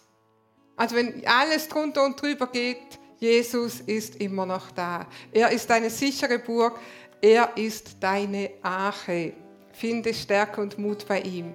Also 0.80 0.96
wenn 0.96 1.28
alles 1.28 1.68
drunter 1.68 2.06
und 2.06 2.22
drüber 2.22 2.48
geht, 2.48 2.78
Jesus 3.18 3.82
ist 3.82 4.16
immer 4.16 4.46
noch 4.46 4.72
da. 4.72 5.08
Er 5.34 5.52
ist 5.52 5.70
deine 5.70 5.90
sichere 5.90 6.40
Burg. 6.40 6.80
Er 7.22 7.58
ist 7.58 7.98
deine 8.00 8.50
Arche. 8.64 9.34
Finde 9.74 10.14
Stärke 10.14 10.62
und 10.62 10.78
Mut 10.78 11.06
bei 11.06 11.20
ihm. 11.20 11.54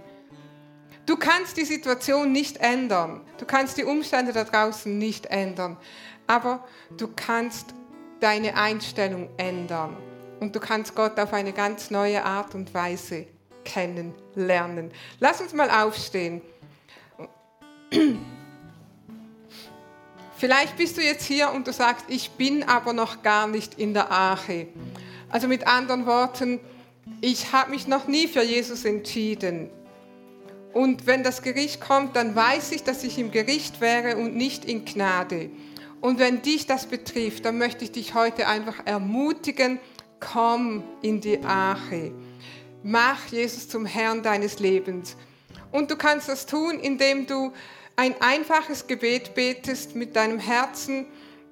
Du 1.07 1.17
kannst 1.17 1.57
die 1.57 1.65
Situation 1.65 2.33
nicht 2.33 2.59
ändern. 2.59 3.23
Du 3.39 3.47
kannst 3.47 3.79
die 3.79 3.85
Umstände 3.85 4.35
da 4.35 4.45
draußen 4.45 4.99
nicht 4.99 5.25
ändern. 5.27 5.79
Aber 6.27 6.63
du 6.99 7.09
kannst 7.17 7.73
deine 8.21 8.55
Einstellung 8.55 9.31
ändern. 9.39 9.97
Und 10.41 10.55
du 10.55 10.61
kannst 10.61 10.95
Gott 10.95 11.19
auf 11.19 11.33
eine 11.33 11.55
ganz 11.55 11.91
neue 11.91 12.23
Art 12.23 12.55
und 12.55 12.75
Weise 12.75 13.27
kennenlernen. 13.65 14.93
Lass 15.19 15.41
uns 15.41 15.55
mal 15.55 15.71
aufstehen. 15.71 16.43
Vielleicht 20.45 20.77
bist 20.77 20.99
du 20.99 21.01
jetzt 21.01 21.25
hier 21.25 21.53
und 21.53 21.67
du 21.67 21.73
sagst, 21.73 22.05
ich 22.09 22.33
bin 22.33 22.65
aber 22.65 22.93
noch 22.93 23.23
gar 23.23 23.47
nicht 23.47 23.79
in 23.79 23.95
der 23.95 24.11
Arche. 24.11 24.67
Also 25.31 25.49
mit 25.49 25.67
anderen 25.67 26.05
Worten, 26.05 26.61
ich 27.23 27.55
habe 27.55 27.71
mich 27.71 27.87
noch 27.87 28.09
nie 28.09 28.29
für 28.29 28.43
Jesus 28.43 28.85
entschieden. 28.85 29.71
Und 30.75 31.07
wenn 31.07 31.23
das 31.23 31.41
Gericht 31.41 31.81
kommt, 31.81 32.15
dann 32.15 32.37
weiß 32.37 32.73
ich, 32.73 32.83
dass 32.83 33.05
ich 33.05 33.19
im 33.19 33.31
Gericht 33.31 33.81
wäre 33.81 34.19
und 34.19 34.37
nicht 34.37 34.67
in 34.67 34.85
Gnade. 34.85 35.49
Und 36.03 36.19
wenn 36.19 36.43
dich 36.43 36.67
das 36.67 36.85
betrifft, 36.85 37.47
dann 37.47 37.57
möchte 37.57 37.83
ich 37.83 37.93
dich 37.93 38.13
heute 38.13 38.47
einfach 38.47 38.85
ermutigen, 38.85 39.81
komm 40.21 40.85
in 41.01 41.23
die 41.23 41.43
Arche. 41.43 42.13
Mach 42.83 43.29
Jesus 43.29 43.71
zum 43.71 43.87
Herrn 43.87 44.23
deines 44.23 44.59
Lebens. 44.59 45.17
Und 45.73 45.91
du 45.91 45.97
kannst 45.97 46.29
das 46.29 46.45
tun, 46.45 46.79
indem 46.81 47.27
du 47.27 47.51
ein 47.97 48.15
einfaches 48.21 48.87
Gebet 48.87 49.35
betest 49.35 49.95
mit 49.95 50.17
deinem 50.17 50.39
Herzen 50.39 51.07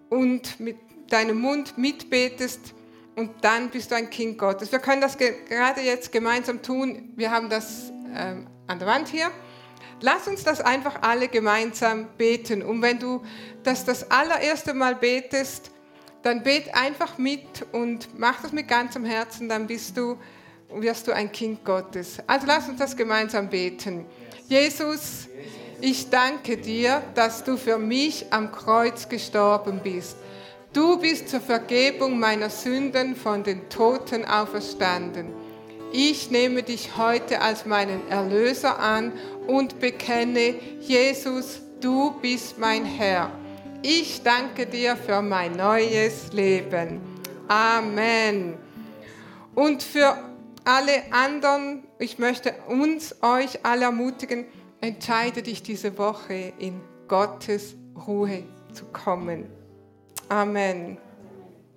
und 0.09 0.59
mit 0.59 0.77
deinem 1.09 1.39
Mund 1.39 1.79
mitbetest 1.79 2.75
und 3.15 3.31
dann 3.43 3.69
bist 3.71 3.91
du 3.91 3.95
ein 3.95 4.09
Kind 4.09 4.39
Gottes. 4.39 4.73
Wir 4.73 4.79
können 4.79 5.01
das 5.01 5.19
gerade 5.19 5.83
jetzt 5.83 6.13
gemeinsam 6.13 6.63
tun. 6.63 7.13
Wir 7.17 7.31
haben 7.31 7.51
das 7.51 7.93
ähm, 8.15 8.47
an 8.67 8.79
der 8.79 8.89
Wand 8.89 9.09
hier. 9.09 9.31
Lass 10.01 10.27
uns 10.27 10.43
das 10.43 10.61
einfach 10.61 11.03
alle 11.03 11.29
gemeinsam 11.29 12.09
beten. 12.17 12.63
Und 12.63 12.83
wenn 12.83 12.99
du 12.99 13.23
das 13.63 13.85
das 13.85 14.11
allererste 14.11 14.75
Mal 14.75 14.97
betest, 14.97 15.71
dann 16.23 16.43
bet 16.43 16.75
einfach 16.75 17.19
mit 17.19 17.67
und 17.73 18.09
mach 18.19 18.43
das 18.43 18.53
mit 18.53 18.67
ganzem 18.67 19.05
Herzen, 19.05 19.49
dann 19.49 19.67
bist 19.67 19.97
du, 19.97 20.17
wirst 20.75 21.07
du 21.07 21.13
ein 21.13 21.31
Kind 21.31 21.65
Gottes. 21.65 22.19
Also 22.27 22.47
lass 22.47 22.69
uns 22.69 22.79
das 22.79 22.97
gemeinsam 22.97 23.49
beten. 23.49 24.07
Jesus, 24.49 25.29
ich 25.83 26.09
danke 26.09 26.57
dir, 26.57 27.03
dass 27.15 27.45
du 27.45 27.59
für 27.59 27.77
mich 27.77 28.27
am 28.31 28.51
Kreuz 28.51 29.09
gestorben 29.09 29.81
bist. 29.83 30.17
Du 30.73 30.99
bist 30.99 31.29
zur 31.29 31.41
Vergebung 31.41 32.19
meiner 32.19 32.49
Sünden 32.49 33.15
von 33.15 33.43
den 33.43 33.69
Toten 33.69 34.25
auferstanden 34.25 35.43
ich 35.95 36.31
nehme 36.31 36.63
dich 36.63 36.97
heute 36.97 37.43
als 37.43 37.67
meinen 37.67 38.09
Erlöser 38.09 38.79
an 38.79 39.13
und 39.47 39.79
bekenne, 39.79 40.55
Jesus, 40.81 41.61
du 41.83 42.13
bist 42.23 42.59
mein 42.59 42.87
Herr. 42.87 43.31
Ich 43.83 44.23
danke 44.23 44.67
dir 44.67 44.97
für 44.97 45.21
mein 45.21 45.53
neues 45.53 46.33
Leben. 46.33 47.01
Amen. 47.47 48.55
Und 49.55 49.83
für 49.83 50.17
alle 50.65 51.03
anderen, 51.11 51.85
ich 51.99 52.19
möchte 52.19 52.55
uns, 52.69 53.17
euch 53.21 53.63
alle 53.63 53.85
ermutigen, 53.85 54.47
entscheide 54.83 55.43
dich 55.43 55.63
diese 55.63 55.97
Woche 55.97 56.53
in 56.59 56.81
Gottes 57.09 57.77
Ruhe 58.07 58.43
zu 58.73 58.85
kommen. 58.87 59.47
Amen. 60.29 60.99